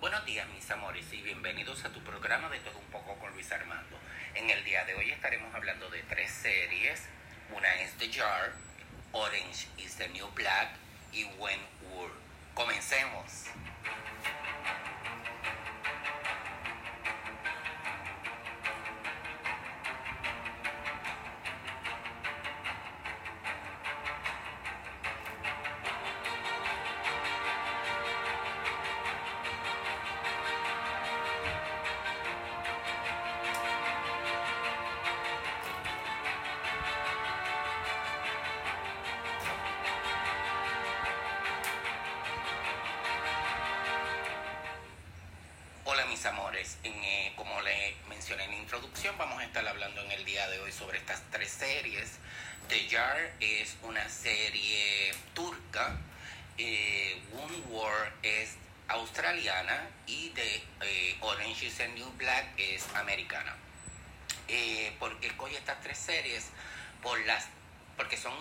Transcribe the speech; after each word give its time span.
Buenos 0.00 0.24
días 0.24 0.46
mis 0.50 0.70
amores 0.70 1.12
y 1.12 1.20
bienvenidos 1.22 1.84
a 1.84 1.88
tu 1.88 1.98
programa 2.04 2.48
de 2.50 2.60
Todo 2.60 2.78
un 2.78 2.84
poco 2.84 3.18
con 3.18 3.32
Luis 3.32 3.50
Armando. 3.50 3.98
En 4.36 4.48
el 4.48 4.62
día 4.62 4.84
de 4.84 4.94
hoy 4.94 5.10
estaremos 5.10 5.52
hablando 5.52 5.90
de 5.90 6.04
tres 6.04 6.30
series. 6.30 7.02
Una 7.52 7.74
es 7.80 7.94
The 7.94 8.12
Jar, 8.12 8.52
Orange 9.10 9.66
is 9.76 9.96
the 9.96 10.08
New 10.10 10.28
Black 10.36 10.68
y 11.12 11.24
Wentworth. 11.24 12.14
Comencemos. 12.54 13.46
Y 60.06 60.30
The 60.30 60.62
eh, 60.82 61.16
Orange 61.20 61.66
is 61.66 61.76
the 61.76 61.88
New 61.88 62.10
Black 62.16 62.46
es 62.56 62.86
americana. 62.94 63.56
Eh, 64.48 64.94
¿Por 64.98 65.18
qué 65.20 65.28
escogí 65.28 65.56
estas 65.56 65.80
tres 65.82 65.98
series? 65.98 66.46
Por 67.02 67.18
las, 67.26 67.46
porque 67.96 68.16
son, 68.16 68.32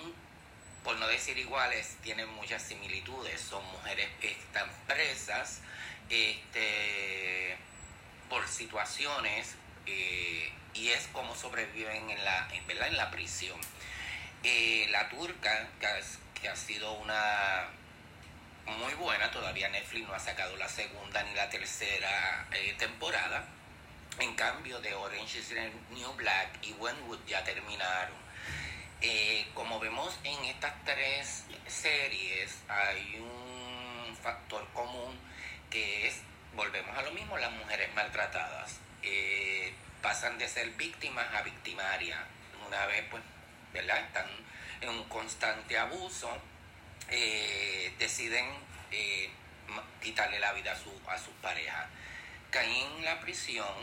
por 0.84 0.98
no 0.98 1.08
decir 1.08 1.38
iguales, 1.38 1.98
tienen 2.02 2.30
muchas 2.36 2.62
similitudes. 2.62 3.42
Son 3.42 3.64
mujeres 3.72 4.08
están 4.22 4.70
presas 4.88 5.62
este, 6.10 7.58
por 8.30 8.48
situaciones 8.48 9.56
eh, 9.86 10.52
y 10.74 10.90
es 10.90 11.08
como 11.12 11.36
sobreviven 11.36 12.10
en 12.10 12.24
la, 12.24 12.48
en, 12.54 12.66
¿verdad? 12.68 12.88
en 12.88 12.98
la 12.98 13.12
prisión. 13.12 13.60
Eh, 14.44 14.88
la 14.92 15.10
turca, 15.10 15.68
que, 15.80 16.48
ha 16.48 16.56
sido 16.56 16.94
una 16.94 17.68
muy 18.68 18.94
buena, 18.96 19.32
todavía 19.32 19.70
Netflix 19.70 20.08
no 20.08 20.14
ha 20.14 20.20
sacado 20.20 20.56
la 20.58 20.68
segunda 20.68 21.24
ni 21.24 21.34
la 21.34 21.50
tercera 21.50 22.48
eh, 22.52 22.76
temporada. 22.78 23.46
En 24.20 24.34
cambio, 24.36 24.80
de 24.80 24.94
Orange 24.94 25.40
is 25.40 25.50
the 25.50 25.72
New 25.92 26.14
Black 26.14 26.50
y 26.62 26.74
Wentwood 26.74 27.20
ya 27.28 27.44
terminaron. 27.44 28.16
como 29.54 29.80
vemos 29.80 30.18
en 30.24 30.46
estas 30.46 30.74
tres 30.84 31.46
series, 31.68 32.62
hay 32.68 33.20
un 33.20 34.16
factor 34.18 34.68
común 34.74 35.18
que 35.70 36.08
es, 36.08 36.22
volvemos 36.56 36.98
a 36.98 37.02
lo 37.02 37.12
mismo, 37.12 37.38
las 37.38 37.52
mujeres 37.52 37.94
maltratadas. 37.94 38.80
Eh, 39.04 39.74
pasan 40.02 40.38
de 40.38 40.48
ser 40.48 40.70
víctimas 40.72 41.26
a 41.34 41.42
victimarias. 41.42 42.20
Una 42.66 42.86
vez, 42.88 43.06
pues, 43.10 43.24
¿verdad? 43.74 44.00
Están 44.00 44.28
en 44.82 44.90
un 44.90 45.04
constante 45.06 45.78
abuso, 45.78 46.30
eh, 47.10 47.94
deciden 48.00 48.46
eh, 48.92 49.30
quitarle 50.02 50.40
la 50.40 50.54
vida 50.54 50.74
a 50.74 50.76
su, 50.76 50.92
a 51.08 51.18
su 51.18 51.32
pareja. 51.42 51.90
Caen 52.50 52.98
en 52.98 53.06
la 53.06 53.20
prisión 53.20 53.76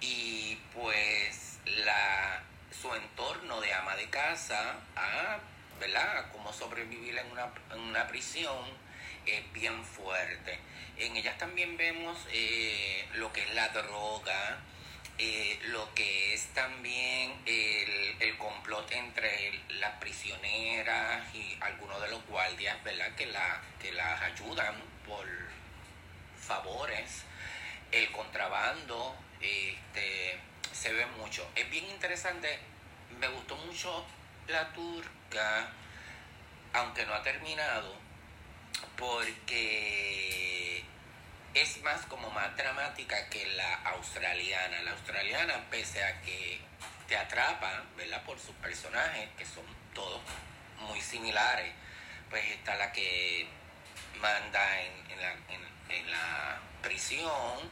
y 0.00 0.56
pues 0.74 1.58
la, 1.64 2.42
su 2.70 2.94
entorno 2.94 3.60
de 3.60 3.72
ama 3.74 3.96
de 3.96 4.08
casa, 4.10 4.76
a, 4.94 5.38
¿verdad? 5.80 6.30
cómo 6.32 6.52
sobrevivir 6.52 7.16
en 7.18 7.30
una, 7.30 7.52
en 7.72 7.80
una 7.80 8.06
prisión 8.06 8.86
es 9.26 9.52
bien 9.52 9.84
fuerte. 9.84 10.58
En 10.96 11.16
ellas 11.16 11.36
también 11.38 11.76
vemos 11.76 12.18
eh, 12.32 13.06
lo 13.14 13.32
que 13.32 13.42
es 13.42 13.54
la 13.54 13.68
droga, 13.68 14.58
eh, 15.18 15.58
lo 15.68 15.94
que 15.94 16.34
es 16.34 16.46
también 16.48 17.32
el, 17.46 18.16
el, 18.20 18.36
complot 18.36 18.90
entre 18.92 19.60
las 19.80 19.94
prisioneras 19.98 21.34
y 21.34 21.56
algunos 21.60 22.02
de 22.02 22.08
los 22.08 22.26
guardias, 22.26 22.82
¿verdad? 22.84 23.14
Que, 23.14 23.26
la, 23.26 23.62
que 23.80 23.92
las 23.92 24.20
ayudan 24.22 24.74
por 25.06 25.26
favores, 26.38 27.22
el 27.92 28.10
contrabando, 28.12 29.16
este, 29.40 30.38
se 30.72 30.92
ve 30.92 31.06
mucho. 31.18 31.48
Es 31.54 31.70
bien 31.70 31.86
interesante, 31.86 32.58
me 33.18 33.28
gustó 33.28 33.56
mucho 33.56 34.04
la 34.48 34.70
turca, 34.72 35.72
aunque 36.74 37.06
no 37.06 37.14
ha 37.14 37.22
terminado, 37.22 37.94
porque 38.96 40.75
es 41.56 41.82
más 41.82 42.04
como 42.06 42.30
más 42.30 42.54
dramática 42.56 43.28
que 43.30 43.46
la 43.54 43.74
australiana. 43.90 44.82
La 44.82 44.92
australiana, 44.92 45.64
pese 45.70 46.04
a 46.04 46.20
que 46.20 46.60
te 47.08 47.16
atrapa, 47.16 47.84
¿verdad? 47.96 48.22
Por 48.24 48.38
sus 48.38 48.54
personajes, 48.56 49.28
que 49.38 49.46
son 49.46 49.64
todos 49.94 50.20
muy 50.80 51.00
similares, 51.00 51.72
pues 52.28 52.44
está 52.50 52.76
la 52.76 52.92
que 52.92 53.48
manda 54.20 54.80
en, 54.82 55.20
la, 55.20 55.32
en, 55.88 56.10
la 56.10 56.60
prisión, 56.82 57.70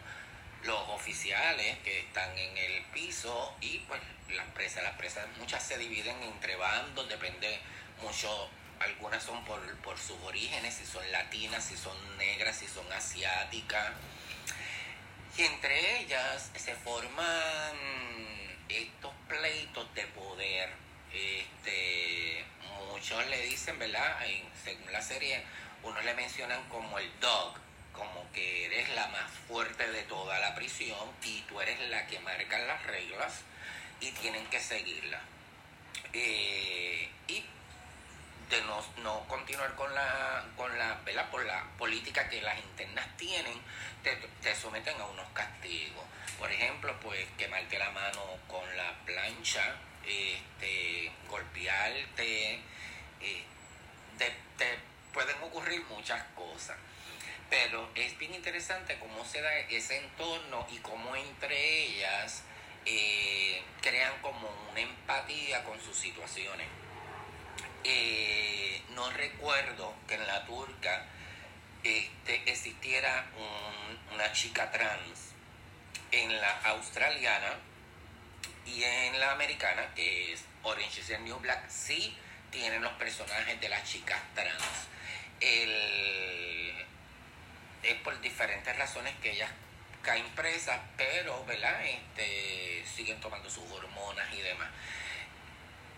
los 0.62 0.88
oficiales 0.88 1.78
que 1.78 2.00
están 2.00 2.36
en 2.38 2.56
el 2.56 2.82
piso 2.86 3.54
y 3.60 3.80
pues 3.80 4.00
las 4.30 4.46
presas, 4.48 4.82
las 4.82 4.96
presas 4.96 5.26
muchas 5.38 5.62
se 5.62 5.76
dividen 5.76 6.22
entre 6.22 6.56
bandos, 6.56 7.06
depende 7.08 7.60
mucho 8.02 8.48
algunas 8.80 9.22
son 9.22 9.44
por, 9.44 9.60
por 9.78 9.98
sus 9.98 10.20
orígenes, 10.22 10.74
si 10.74 10.86
son 10.86 11.10
latinas, 11.12 11.64
si 11.64 11.76
son 11.76 11.96
negras, 12.18 12.56
si 12.56 12.66
son 12.66 12.90
asiáticas. 12.92 13.92
Y 15.36 15.42
entre 15.42 16.00
ellas 16.00 16.50
se 16.56 16.74
forman 16.76 17.76
estos 18.68 19.12
pleitos 19.28 19.92
de 19.94 20.04
poder. 20.08 20.70
Este, 21.12 22.44
muchos 22.90 23.26
le 23.28 23.42
dicen, 23.46 23.78
¿verdad? 23.78 24.18
según 24.62 24.92
la 24.92 25.02
serie, 25.02 25.42
unos 25.82 26.04
le 26.04 26.14
mencionan 26.14 26.62
como 26.68 26.98
el 26.98 27.20
dog, 27.20 27.54
como 27.92 28.30
que 28.32 28.66
eres 28.66 28.88
la 28.94 29.06
más 29.08 29.30
fuerte 29.48 29.90
de 29.90 30.02
toda 30.02 30.38
la 30.38 30.54
prisión 30.54 31.10
y 31.22 31.40
tú 31.42 31.60
eres 31.60 31.78
la 31.90 32.06
que 32.06 32.18
marca 32.20 32.58
las 32.58 32.82
reglas 32.84 33.42
y 34.00 34.10
tienen 34.12 34.46
que 34.46 34.60
seguirlas. 34.60 35.20
Eh, 36.12 37.08
y 37.28 37.44
de 38.50 38.60
no, 38.62 38.84
no 39.02 39.26
continuar 39.28 39.74
con 39.74 39.94
la, 39.94 40.44
con 40.56 40.76
la, 40.78 41.00
¿verdad? 41.04 41.30
Por 41.30 41.44
la 41.44 41.64
política 41.78 42.28
que 42.28 42.42
las 42.42 42.58
internas 42.58 43.06
tienen, 43.16 43.60
te, 44.02 44.16
te, 44.42 44.54
someten 44.54 45.00
a 45.00 45.06
unos 45.06 45.26
castigos. 45.32 46.04
Por 46.38 46.50
ejemplo, 46.50 46.94
pues 47.00 47.26
quemarte 47.38 47.78
la 47.78 47.90
mano 47.90 48.22
con 48.48 48.64
la 48.76 48.92
plancha, 49.04 49.76
este, 50.06 51.10
golpearte, 51.28 52.60
eh, 53.20 53.44
te, 54.18 54.34
pueden 55.12 55.36
ocurrir 55.42 55.82
muchas 55.84 56.22
cosas. 56.34 56.76
Pero 57.48 57.88
es 57.94 58.18
bien 58.18 58.34
interesante 58.34 58.98
cómo 58.98 59.24
se 59.24 59.40
da 59.40 59.54
ese 59.58 59.98
entorno 59.98 60.66
y 60.70 60.78
cómo 60.78 61.14
entre 61.14 61.84
ellas 61.84 62.42
eh, 62.84 63.62
crean 63.80 64.12
como 64.22 64.48
una 64.70 64.80
empatía 64.80 65.62
con 65.64 65.80
sus 65.80 65.96
situaciones. 65.96 66.66
Eh, 67.84 68.82
no 68.94 69.10
recuerdo 69.10 69.94
que 70.08 70.14
en 70.14 70.26
la 70.26 70.44
turca 70.46 71.04
este, 71.82 72.50
existiera 72.50 73.26
una 74.12 74.32
chica 74.32 74.70
trans. 74.70 75.32
En 76.10 76.40
la 76.40 76.60
australiana 76.64 77.54
y 78.66 78.82
en 78.82 79.18
la 79.20 79.32
americana, 79.32 79.92
que 79.94 80.32
es 80.32 80.44
Orange 80.62 81.00
is 81.00 81.08
the 81.08 81.18
New 81.18 81.38
Black, 81.40 81.68
sí 81.68 82.16
tienen 82.50 82.82
los 82.82 82.92
personajes 82.92 83.60
de 83.60 83.68
las 83.68 83.84
chicas 83.84 84.20
trans. 84.34 84.88
es 87.82 87.94
por 88.02 88.18
diferentes 88.20 88.76
razones 88.78 89.12
que 89.20 89.32
ellas 89.32 89.50
caen 90.02 90.26
presas, 90.34 90.80
pero 90.96 91.44
¿verdad? 91.44 91.84
Este, 91.84 92.84
siguen 92.86 93.20
tomando 93.20 93.50
sus 93.50 93.70
hormonas 93.70 94.32
y 94.32 94.40
demás. 94.40 94.70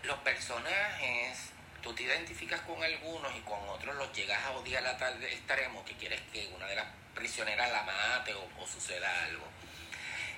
Los 0.03 0.17
personajes 0.19 1.51
tú 1.87 1.93
te 1.95 2.03
identificas 2.03 2.59
con 2.61 2.83
algunos 2.83 3.33
y 3.33 3.39
con 3.41 3.59
otros 3.69 3.95
los 3.95 4.11
llegas 4.11 4.43
a 4.43 4.51
odiar 4.51 4.85
a 4.85 4.97
tal 4.97 5.23
extremo 5.23 5.85
que 5.85 5.95
quieres 5.95 6.19
que 6.33 6.45
una 6.53 6.65
de 6.65 6.75
las 6.75 6.85
prisioneras 7.15 7.71
la 7.71 7.83
mate 7.83 8.33
o, 8.33 8.67
suceda 8.67 9.23
algo. 9.23 9.45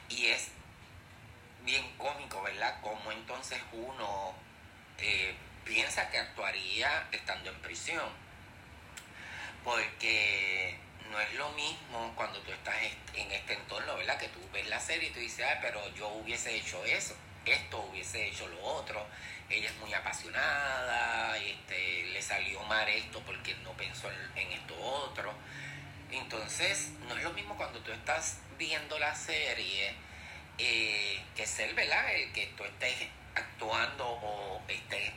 Y 0.09 0.27
es 0.27 0.49
bien 1.63 1.91
cómico, 1.97 2.43
¿verdad? 2.43 2.79
Como 2.81 3.11
entonces 3.11 3.59
uno 3.71 4.35
eh, 4.99 5.35
piensa 5.65 6.09
que 6.11 6.19
actuaría 6.19 7.07
estando 7.11 7.49
en 7.49 7.59
prisión. 7.61 8.09
Porque 9.63 10.77
no 11.09 11.19
es 11.19 11.33
lo 11.33 11.49
mismo 11.53 12.13
cuando 12.15 12.39
tú 12.41 12.51
estás 12.51 12.75
en 13.15 13.31
este 13.31 13.53
entorno, 13.53 13.95
¿verdad? 13.95 14.19
Que 14.19 14.27
tú 14.27 14.39
ves 14.53 14.67
la 14.67 14.79
serie 14.79 15.09
y 15.09 15.11
tú 15.11 15.19
dices, 15.19 15.47
ah, 15.49 15.57
pero 15.61 15.81
yo 15.95 16.09
hubiese 16.09 16.55
hecho 16.55 16.85
eso, 16.85 17.15
esto 17.43 17.79
hubiese 17.79 18.27
hecho 18.27 18.47
lo 18.47 18.63
otro. 18.63 19.07
Ella 19.49 19.67
es 19.67 19.75
muy 19.77 19.91
apasionada, 19.91 21.08
este, 21.51 22.05
le 22.11 22.21
salió 22.21 22.61
mal 22.63 22.87
esto 22.87 23.21
porque 23.25 23.55
no 23.63 23.73
pensó 23.73 24.09
en, 24.35 24.51
esto 24.51 24.75
otro. 24.79 25.33
Entonces, 26.11 26.91
no 27.07 27.15
es 27.15 27.23
lo 27.23 27.31
mismo 27.33 27.55
cuando 27.55 27.79
tú 27.79 27.91
estás 27.91 28.39
viendo 28.57 28.97
la 28.99 29.15
serie 29.15 29.93
eh, 30.57 31.23
que 31.35 31.45
ser, 31.45 31.73
¿verdad? 31.73 32.13
El 32.13 32.31
que 32.31 32.47
tú 32.57 32.63
estés 32.63 33.07
actuando 33.35 34.05
o 34.07 34.61
estés 34.67 35.11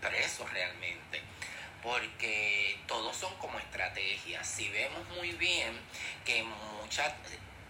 preso 0.00 0.46
realmente 0.46 1.22
porque 1.82 2.78
todos 2.86 3.16
son 3.16 3.34
como 3.36 3.58
estrategias. 3.58 4.46
Si 4.46 4.68
vemos 4.70 5.08
muy 5.16 5.32
bien 5.32 5.78
que 6.24 6.42
mucha, 6.42 7.14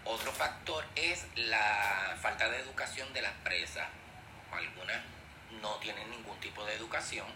otro 0.05 0.31
factor 0.31 0.85
es 0.95 1.25
la 1.35 2.17
falta 2.21 2.49
de 2.49 2.59
educación 2.59 3.11
de 3.13 3.21
las 3.21 3.33
presas. 3.43 3.87
Algunas 4.51 5.01
no 5.61 5.75
tienen 5.75 6.09
ningún 6.09 6.39
tipo 6.39 6.65
de 6.65 6.73
educación. 6.73 7.27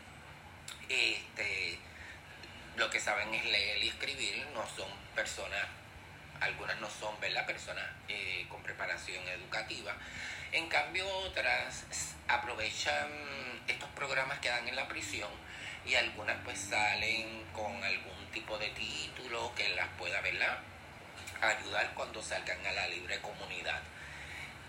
Este, 0.89 1.79
lo 2.75 2.89
que 2.89 2.99
saben 2.99 3.33
es 3.33 3.45
leer 3.45 3.83
y 3.83 3.89
escribir, 3.89 4.45
no 4.53 4.67
son 4.75 4.89
personas, 5.15 5.67
algunas 6.39 6.79
no 6.79 6.89
son 6.89 7.19
¿verdad? 7.19 7.45
personas 7.45 7.85
eh, 8.07 8.45
con 8.49 8.61
preparación 8.63 9.27
educativa. 9.27 9.95
En 10.51 10.67
cambio, 10.67 11.07
otras 11.19 11.85
aprovechan 12.27 13.09
estos 13.67 13.89
programas 13.91 14.39
que 14.39 14.49
dan 14.49 14.67
en 14.67 14.75
la 14.75 14.87
prisión 14.87 15.29
y 15.85 15.95
algunas 15.95 16.37
pues 16.43 16.59
salen 16.59 17.43
con 17.53 17.83
algún 17.83 18.25
tipo 18.31 18.57
de 18.57 18.69
título 18.69 19.53
que 19.55 19.69
las 19.75 19.87
pueda 19.97 20.21
¿verdad? 20.21 20.59
ayudar 21.41 21.93
cuando 21.93 22.21
salgan 22.21 22.65
a 22.65 22.71
la 22.71 22.87
libre 22.87 23.19
comunidad 23.19 23.81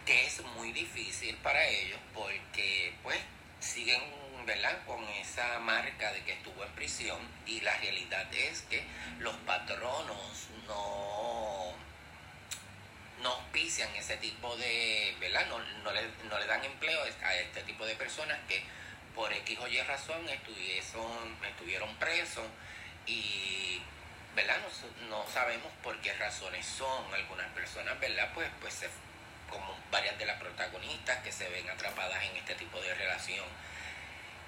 que 0.04 0.26
es 0.26 0.42
muy 0.56 0.72
difícil 0.72 1.34
para 1.36 1.66
ellos 1.66 1.98
porque 2.12 2.94
pues 3.02 3.18
siguen 3.60 4.02
¿verdad? 4.46 4.84
con 4.86 5.02
esa 5.08 5.58
marca 5.60 6.12
de 6.12 6.22
que 6.24 6.32
estuvo 6.32 6.64
en 6.64 6.70
prisión 6.72 7.18
y 7.46 7.60
la 7.60 7.76
realidad 7.78 8.32
es 8.34 8.62
que 8.62 8.84
los 9.18 9.34
patronos 9.38 10.48
no 10.66 11.72
no 13.22 13.30
auspician 13.30 13.88
ese 13.96 14.18
tipo 14.18 14.54
de, 14.56 15.16
¿verdad? 15.18 15.46
No, 15.46 15.58
no, 15.82 15.92
le, 15.92 16.02
no 16.28 16.38
le 16.38 16.46
dan 16.46 16.62
empleo 16.62 17.00
a 17.02 17.34
este 17.34 17.62
tipo 17.62 17.86
de 17.86 17.94
personas 17.94 18.38
que 18.46 18.62
por 19.14 19.32
X 19.32 19.58
o 19.60 19.68
Y 19.68 19.80
razón 19.80 20.28
estuvieron, 20.28 21.38
estuvieron 21.42 21.94
presos 21.96 22.44
y 23.06 23.80
¿verdad? 24.34 24.58
No, 25.08 25.24
sabemos 25.32 25.72
por 25.82 25.98
qué 26.00 26.12
razones 26.14 26.66
son 26.66 27.14
algunas 27.14 27.46
personas, 27.52 27.98
¿verdad? 28.00 28.30
Pues, 28.34 28.48
pues 28.60 28.84
como 29.48 29.78
varias 29.90 30.18
de 30.18 30.26
las 30.26 30.40
protagonistas 30.40 31.22
que 31.22 31.30
se 31.30 31.48
ven 31.48 31.68
atrapadas 31.70 32.22
en 32.24 32.36
este 32.36 32.54
tipo 32.56 32.80
de 32.80 32.94
relación 32.94 33.46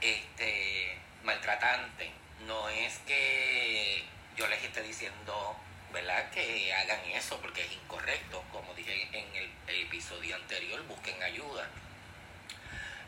este 0.01 0.99
maltratante. 1.25 2.11
No 2.47 2.69
es 2.69 2.99
que 3.07 4.05
yo 4.37 4.47
les 4.49 4.63
esté 4.63 4.83
diciendo, 4.83 5.57
¿verdad? 5.93 6.31
Que 6.31 6.73
hagan 6.75 7.05
eso 7.07 7.39
porque 7.41 7.63
es 7.63 7.73
incorrecto. 7.73 8.43
Como 8.53 8.75
dije 8.75 9.09
en 9.13 9.37
el 9.37 9.81
episodio 9.87 10.37
anterior, 10.37 10.83
busquen 10.87 11.23
ayuda 11.23 11.69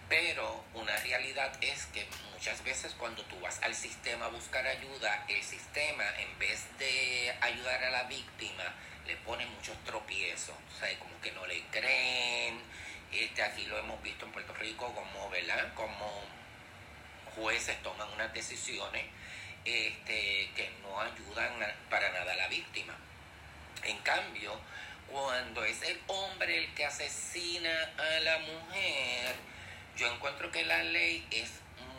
pero 0.08 0.64
una 0.72 0.96
realidad 0.96 1.52
es 1.60 1.84
que 1.86 2.06
muchas 2.32 2.64
veces 2.64 2.94
cuando 2.98 3.22
tú 3.24 3.38
vas 3.40 3.62
al 3.62 3.74
sistema 3.74 4.26
a 4.26 4.28
buscar 4.28 4.66
ayuda, 4.66 5.24
el 5.28 5.42
sistema 5.42 6.04
en 6.18 6.38
vez 6.38 6.66
de 6.78 7.36
ayudar 7.42 7.84
a 7.84 7.90
la 7.90 8.04
víctima, 8.04 8.64
le 9.06 9.16
pone 9.16 9.44
muchos 9.46 9.76
tropiezos. 9.84 10.54
O 10.74 10.80
sea, 10.80 10.98
como 10.98 11.20
que 11.20 11.32
no 11.32 11.46
le 11.46 11.62
creen. 11.66 12.58
Este, 13.12 13.42
aquí 13.42 13.66
lo 13.66 13.78
hemos 13.78 14.02
visto 14.02 14.24
en 14.24 14.32
Puerto 14.32 14.54
Rico 14.54 14.94
como, 14.94 15.28
¿verdad? 15.28 15.74
Como 15.74 16.22
jueces 17.38 17.82
toman 17.82 18.08
unas 18.12 18.32
decisiones 18.34 19.04
este, 19.64 20.50
que 20.54 20.70
no 20.82 21.00
ayudan 21.00 21.52
para 21.90 22.10
nada 22.12 22.32
a 22.32 22.36
la 22.36 22.48
víctima. 22.48 22.94
En 23.84 23.98
cambio, 23.98 24.58
cuando 25.10 25.64
es 25.64 25.82
el 25.82 26.00
hombre 26.06 26.58
el 26.58 26.74
que 26.74 26.84
asesina 26.84 27.92
a 27.96 28.20
la 28.20 28.38
mujer, 28.38 29.36
yo 29.96 30.12
encuentro 30.12 30.50
que 30.50 30.64
la 30.64 30.82
ley 30.82 31.26
es 31.30 31.50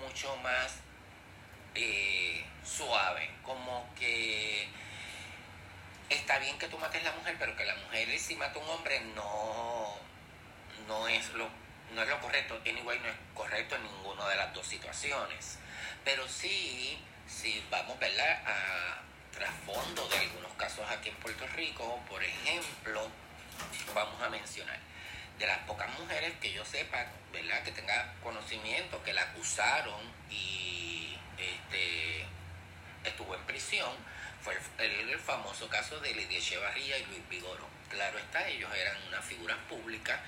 mucho 0.02 0.36
más 0.38 0.80
eh, 1.76 2.46
suave, 2.64 3.30
como 3.44 3.90
que 3.96 4.68
está 6.10 6.40
bien 6.40 6.58
que 6.58 6.68
tú 6.68 6.78
mates 6.78 7.02
a 7.02 7.12
la 7.12 7.16
mujer, 7.16 7.36
pero 7.40 7.56
que 7.56 7.66
la 7.66 7.76
mujer 7.76 8.18
si 8.20 8.36
mata 8.36 8.60
a 8.60 8.64
un 8.64 8.70
hombre 8.70 9.00
no, 9.16 9.96
no 10.88 11.08
es 11.08 11.30
lo 11.34 11.50
no 11.94 12.02
es 12.04 12.10
lo 12.10 12.20
correcto, 12.20 12.60
anyway 12.66 13.00
no 13.00 13.08
es 13.08 13.16
correcto 13.34 13.76
en 13.76 13.84
ninguna 13.84 14.28
de 14.28 14.36
las 14.36 14.54
dos 14.54 14.68
situaciones. 14.68 15.58
Pero 16.04 16.28
sí, 16.28 17.00
si 17.28 17.64
vamos 17.70 17.98
¿verdad? 18.00 18.42
a 18.46 19.02
trasfondo 19.32 20.08
de 20.10 20.18
algunos 20.18 20.52
casos 20.54 20.86
aquí 20.90 21.10
en 21.10 21.16
Puerto 21.16 21.48
Rico, 21.56 22.00
por 22.10 22.24
ejemplo, 22.24 23.10
vamos 23.94 24.22
a 24.22 24.30
mencionar 24.30 24.78
de 25.38 25.48
las 25.48 25.60
pocas 25.60 25.90
mujeres 25.98 26.34
que 26.42 26.52
yo 26.52 26.66
sepa, 26.66 27.06
¿verdad? 27.32 27.64
Que 27.64 27.72
tenga 27.72 28.14
conocimiento, 28.22 29.02
que 29.04 29.14
la 29.14 29.22
acusaron 29.22 30.02
y 30.30 31.18
este, 31.38 32.26
estuvo 33.06 33.34
en 33.34 33.42
prisión, 33.44 33.92
fue 34.42 34.58
el, 34.80 35.18
famoso 35.20 35.70
caso 35.70 36.00
de 36.00 36.14
Lidia 36.14 36.40
Echevarría 36.40 36.98
y 36.98 37.06
Luis 37.06 37.30
Vigoro. 37.30 37.68
Claro 37.90 38.20
está, 38.20 38.48
ellos 38.48 38.70
eran 38.76 38.98
unas 39.08 39.24
figuras 39.24 39.58
públicas 39.70 40.20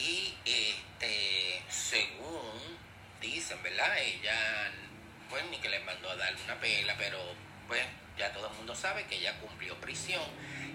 y 0.00 0.34
este, 0.44 1.62
según 1.68 2.78
dicen, 3.20 3.62
¿verdad? 3.62 3.98
Ella, 3.98 4.70
pues 5.28 5.44
ni 5.50 5.58
que 5.58 5.68
les 5.68 5.84
mandó 5.84 6.10
a 6.10 6.16
darle 6.16 6.42
una 6.44 6.58
pela, 6.58 6.94
pero 6.96 7.18
pues 7.68 7.82
ya 8.16 8.32
todo 8.32 8.48
el 8.48 8.54
mundo 8.54 8.74
sabe 8.74 9.04
que 9.06 9.16
ella 9.16 9.38
cumplió 9.38 9.78
prisión 9.80 10.22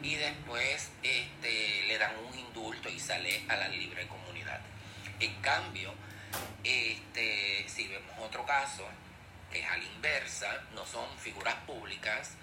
y 0.01 0.15
después 0.15 0.91
este, 1.03 1.83
le 1.87 1.97
dan 1.97 2.15
un 2.31 2.37
indulto 2.37 2.89
y 2.89 2.99
sale 2.99 3.43
a 3.47 3.55
la 3.55 3.67
libre 3.67 4.07
comunidad. 4.07 4.61
En 5.19 5.33
cambio, 5.41 5.93
este, 6.63 7.65
si 7.67 7.87
vemos 7.87 8.17
otro 8.19 8.45
caso, 8.45 8.87
que 9.51 9.59
es 9.59 9.67
a 9.67 9.77
la 9.77 9.83
inversa, 9.83 10.63
no 10.73 10.85
son 10.85 11.05
figuras 11.17 11.55
públicas, 11.65 12.33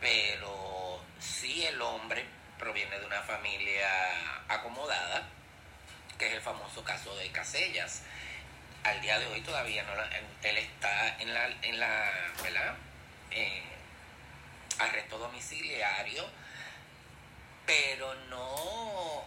pero 0.00 1.02
sí 1.18 1.64
el 1.64 1.80
hombre 1.80 2.24
proviene 2.58 2.98
de 2.98 3.06
una 3.06 3.22
familia 3.22 3.88
acomodada, 4.48 5.28
que 6.18 6.28
es 6.28 6.34
el 6.34 6.40
famoso 6.40 6.82
caso 6.84 7.14
de 7.16 7.30
Casellas. 7.30 8.02
Al 8.84 9.00
día 9.00 9.18
de 9.18 9.26
hoy 9.26 9.40
todavía 9.40 9.82
no, 9.82 9.92
él 10.42 10.58
está 10.58 11.20
en 11.20 11.34
la, 11.34 11.48
en 11.62 11.80
la 11.80 12.12
¿verdad? 12.42 12.74
arresto 14.78 15.18
domiciliario 15.18 16.24
pero 17.66 18.14
no 18.30 19.24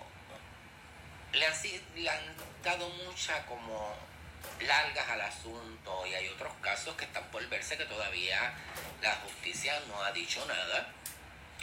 le 1.34 1.46
han, 1.46 1.53
le 1.96 2.10
han 2.10 2.36
dado 2.63 2.89
mucha 2.89 3.46
como 3.46 3.93
largas 4.62 5.10
al 5.10 5.22
asunto 5.22 6.05
y 6.08 6.13
hay 6.13 6.27
otros 6.29 6.53
casos 6.62 6.96
que 6.96 7.05
están 7.05 7.24
por 7.25 7.46
verse 7.50 7.77
que 7.77 7.86
todavía 7.86 8.53
la 9.01 9.15
justicia 9.17 9.79
no 9.88 10.01
ha 10.01 10.12
dicho 10.12 10.43
nada. 10.46 10.88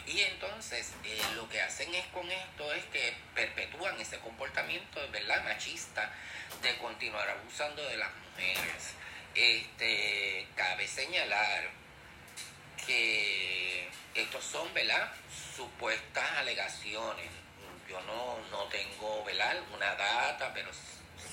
Y 0.07 0.21
entonces 0.21 0.93
eh, 1.03 1.21
lo 1.35 1.49
que 1.49 1.61
hacen 1.61 1.93
es 1.93 2.05
con 2.07 2.31
esto 2.31 2.73
es 2.73 2.85
que 2.85 3.13
perpetúan 3.35 3.99
ese 3.99 4.17
comportamiento, 4.19 5.01
¿verdad? 5.11 5.43
Machista 5.43 6.09
de 6.61 6.77
continuar 6.77 7.29
abusando 7.29 7.83
de 7.83 7.97
las 7.97 8.09
mujeres. 8.15 8.93
Este, 9.35 10.47
cabe 10.55 10.87
señalar 10.87 11.69
que 12.85 13.89
estos 14.15 14.45
son, 14.45 14.73
¿verdad? 14.73 15.11
Supuestas 15.55 16.31
alegaciones. 16.37 17.29
Yo 17.89 17.99
no, 18.01 18.39
no 18.49 18.63
tengo, 18.69 19.25
¿verdad? 19.25 19.57
Una 19.73 19.93
data, 19.95 20.53
pero 20.53 20.69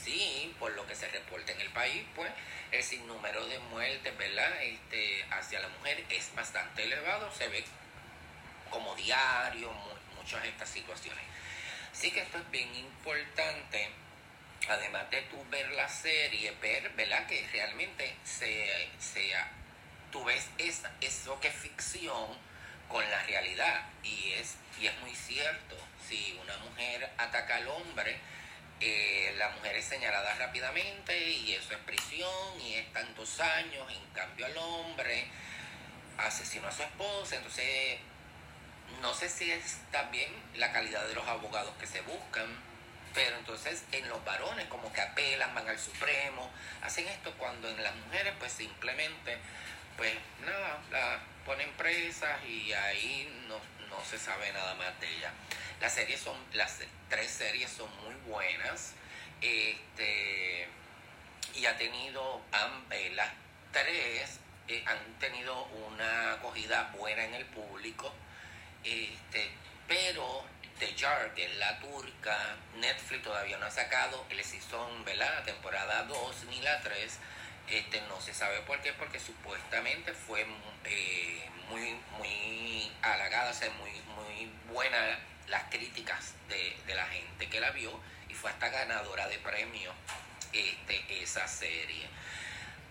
sí, 0.02 0.52
por 0.58 0.72
lo 0.72 0.84
que 0.86 0.96
se 0.96 1.08
reporta 1.08 1.52
en 1.52 1.60
el 1.60 1.70
país, 1.70 2.04
pues 2.16 2.30
el 2.72 2.82
sinnúmero 2.82 3.46
de 3.46 3.58
muertes, 3.60 4.16
¿verdad? 4.18 4.62
Este, 4.62 5.24
hacia 5.30 5.60
la 5.60 5.68
mujer 5.68 6.04
es 6.10 6.34
bastante 6.34 6.82
elevado, 6.82 7.32
se 7.32 7.46
ve 7.48 7.64
como 8.74 8.94
diario 8.96 9.70
muchas 10.16 10.42
de 10.42 10.48
estas 10.48 10.68
situaciones. 10.68 11.24
Así 11.92 12.10
que 12.10 12.22
esto 12.22 12.38
es 12.38 12.50
bien 12.50 12.74
importante, 12.74 13.88
además 14.68 15.08
de 15.10 15.22
tú 15.22 15.36
ver 15.48 15.70
la 15.72 15.88
serie, 15.88 16.50
ver, 16.60 16.90
¿verdad? 16.90 17.24
Que 17.28 17.46
realmente 17.52 18.16
se, 18.24 18.90
sea 18.98 19.48
tú 20.10 20.24
ves 20.24 20.48
eso 20.58 21.38
que 21.40 21.48
es 21.48 21.54
ficción 21.54 22.36
con 22.88 23.08
la 23.08 23.22
realidad. 23.22 23.86
Y 24.02 24.32
es, 24.32 24.56
y 24.80 24.88
es 24.88 24.98
muy 24.98 25.14
cierto, 25.14 25.76
si 26.08 26.36
una 26.42 26.56
mujer 26.58 27.12
ataca 27.16 27.56
al 27.56 27.68
hombre, 27.68 28.18
eh, 28.80 29.34
la 29.38 29.50
mujer 29.50 29.76
es 29.76 29.84
señalada 29.84 30.34
rápidamente 30.34 31.30
y 31.30 31.52
eso 31.52 31.74
es 31.74 31.78
prisión 31.78 32.60
y 32.60 32.74
es 32.74 32.92
tantos 32.92 33.38
años, 33.38 33.86
en 33.92 34.04
cambio 34.12 34.46
al 34.46 34.56
hombre 34.56 35.28
asesinó 36.18 36.68
a 36.68 36.72
su 36.72 36.82
esposa, 36.82 37.36
entonces 37.36 37.98
no 39.00 39.14
sé 39.14 39.28
si 39.28 39.50
es 39.50 39.78
también 39.90 40.30
la 40.56 40.72
calidad 40.72 41.06
de 41.06 41.14
los 41.14 41.26
abogados 41.26 41.74
que 41.78 41.86
se 41.86 42.00
buscan, 42.02 42.46
pero 43.14 43.36
entonces 43.36 43.84
en 43.92 44.08
los 44.08 44.24
varones 44.24 44.66
como 44.66 44.92
que 44.92 45.00
apelan, 45.00 45.54
van 45.54 45.68
al 45.68 45.78
Supremo, 45.78 46.50
hacen 46.82 47.06
esto 47.06 47.32
cuando 47.38 47.68
en 47.68 47.82
las 47.82 47.94
mujeres 47.94 48.34
pues 48.38 48.52
simplemente, 48.52 49.38
pues 49.96 50.12
nada, 50.44 50.80
la 50.90 51.20
ponen 51.46 51.70
presas 51.72 52.44
y 52.44 52.72
ahí 52.72 53.44
no, 53.46 53.58
no 53.88 54.04
se 54.04 54.18
sabe 54.18 54.52
nada 54.52 54.74
más 54.74 54.98
de 55.00 55.08
ella. 55.08 55.32
Las 55.80 55.94
series 55.94 56.20
son, 56.20 56.36
las 56.52 56.78
tres 57.08 57.30
series 57.30 57.70
son 57.70 57.88
muy 58.04 58.14
buenas, 58.26 58.94
este, 59.40 60.68
y 61.54 61.66
ha 61.66 61.76
tenido, 61.76 62.40
ambas, 62.52 62.98
las 63.12 63.30
tres 63.72 64.40
eh, 64.68 64.82
han 64.86 64.98
tenido 65.18 65.64
una 65.64 66.32
acogida 66.34 66.90
buena 66.96 67.24
en 67.24 67.34
el 67.34 67.44
público, 67.46 68.12
este, 68.84 69.50
pero 69.88 70.44
The 70.78 70.94
Jar, 70.96 71.32
que 71.34 71.44
es 71.44 71.56
la 71.56 71.78
turca, 71.78 72.56
Netflix 72.76 73.22
todavía 73.22 73.58
no 73.58 73.66
ha 73.66 73.70
sacado 73.70 74.24
el 74.30 74.42
season, 74.42 75.04
¿verdad? 75.04 75.32
La 75.38 75.44
temporada 75.44 76.02
2 76.04 76.44
ni 76.50 76.60
la 76.62 76.80
3. 76.80 77.18
Este, 77.68 78.00
no 78.02 78.20
se 78.20 78.34
sabe 78.34 78.60
por 78.60 78.80
qué, 78.82 78.92
porque 78.92 79.18
supuestamente 79.18 80.12
fue 80.12 80.44
eh, 80.84 81.48
muy, 81.68 81.96
muy 82.18 82.92
halagada, 83.02 83.50
o 83.50 83.54
sea, 83.54 83.70
muy, 83.70 83.90
muy 84.16 84.50
buena 84.70 85.18
las 85.48 85.64
críticas 85.64 86.34
de, 86.48 86.94
la 86.94 87.06
gente 87.06 87.48
que 87.48 87.60
la 87.60 87.70
vio 87.70 87.98
y 88.28 88.34
fue 88.34 88.50
hasta 88.50 88.68
ganadora 88.68 89.28
de 89.28 89.38
premio 89.38 89.92
este, 90.52 91.22
esa 91.22 91.46
serie. 91.48 92.06